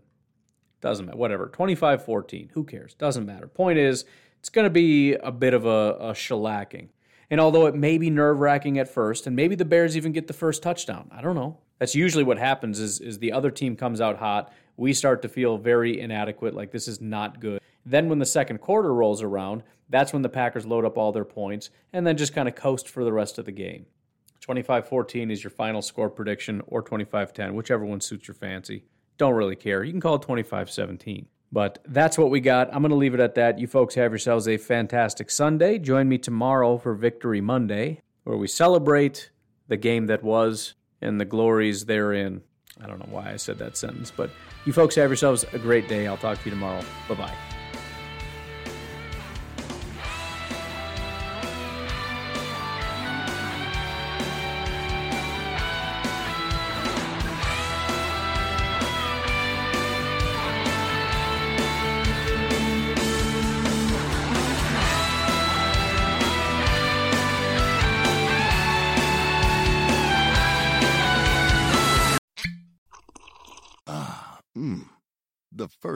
[0.81, 1.17] Doesn't matter.
[1.17, 1.47] Whatever.
[1.47, 2.51] 25 14.
[2.55, 2.95] Who cares?
[2.95, 3.47] Doesn't matter.
[3.47, 4.05] Point is,
[4.41, 6.89] it's going to be a bit of a, a shellacking.
[7.31, 10.27] And although it may be nerve wracking at first, and maybe the Bears even get
[10.27, 11.59] the first touchdown, I don't know.
[11.83, 15.29] That's usually what happens is, is the other team comes out hot we start to
[15.29, 17.61] feel very inadequate, like this is not good.
[17.85, 21.25] Then, when the second quarter rolls around, that's when the Packers load up all their
[21.25, 23.87] points and then just kind of coast for the rest of the game.
[24.43, 28.85] 25 14 is your final score prediction, or 25 10, whichever one suits your fancy.
[29.19, 29.83] Don't really care.
[29.83, 31.27] You can call it 25 17.
[31.51, 32.73] But that's what we got.
[32.73, 33.59] I'm going to leave it at that.
[33.59, 35.81] You folks have yourselves a fantastic Sunday.
[35.81, 39.33] Join me tomorrow for Victory Monday, where we celebrate
[39.67, 42.43] the game that was and the glories therein.
[42.81, 44.31] I don't know why I said that sentence, but
[44.65, 46.07] you folks have yourselves a great day.
[46.07, 46.83] I'll talk to you tomorrow.
[47.09, 47.62] Bye bye.